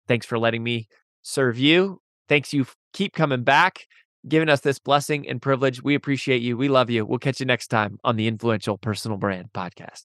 Thanks 0.09 0.27
for 0.27 0.39
letting 0.39 0.63
me 0.65 0.89
serve 1.23 1.59
you. 1.59 2.01
Thanks 2.29 2.53
you 2.53 2.67
keep 2.93 3.15
coming 3.15 3.45
back, 3.45 3.87
giving 4.27 4.49
us 4.49 4.61
this 4.61 4.79
blessing 4.79 5.29
and 5.29 5.41
privilege. 5.41 5.83
We 5.83 5.95
appreciate 5.95 6.43
you. 6.43 6.57
We 6.57 6.69
love 6.69 6.91
you. 6.91 7.07
We'll 7.07 7.19
catch 7.19 7.41
you 7.41 7.47
next 7.47 7.69
time 7.69 7.99
on 8.05 8.17
the 8.17 8.27
Influential 8.27 8.79
Personal 8.79 9.19
Brand 9.19 9.51
Podcast. 9.55 10.05